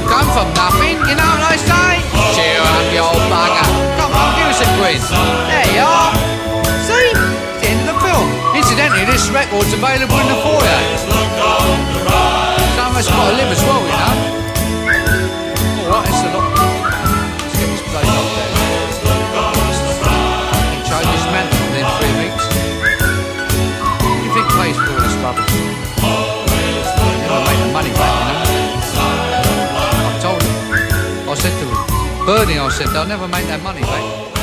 [0.00, 2.00] Will come from nothing, you know what I say?
[2.32, 3.68] Cheer up, you old bugger.
[4.00, 5.04] Come on, give us a quiz.
[5.12, 6.16] There you are.
[6.88, 7.12] See?
[7.12, 8.24] It's the end of the film.
[8.56, 10.80] Incidentally, this record's available in the foyer.
[12.80, 14.16] Some of us got to live as well, you know.
[15.84, 16.48] Alright, it's a lot.
[16.48, 18.56] Let's get this place up there.
[20.88, 22.44] Try dismantle within three weeks.
[24.00, 25.79] What do you think pays for this rubbish?
[32.32, 34.39] I said, they'll never make that money.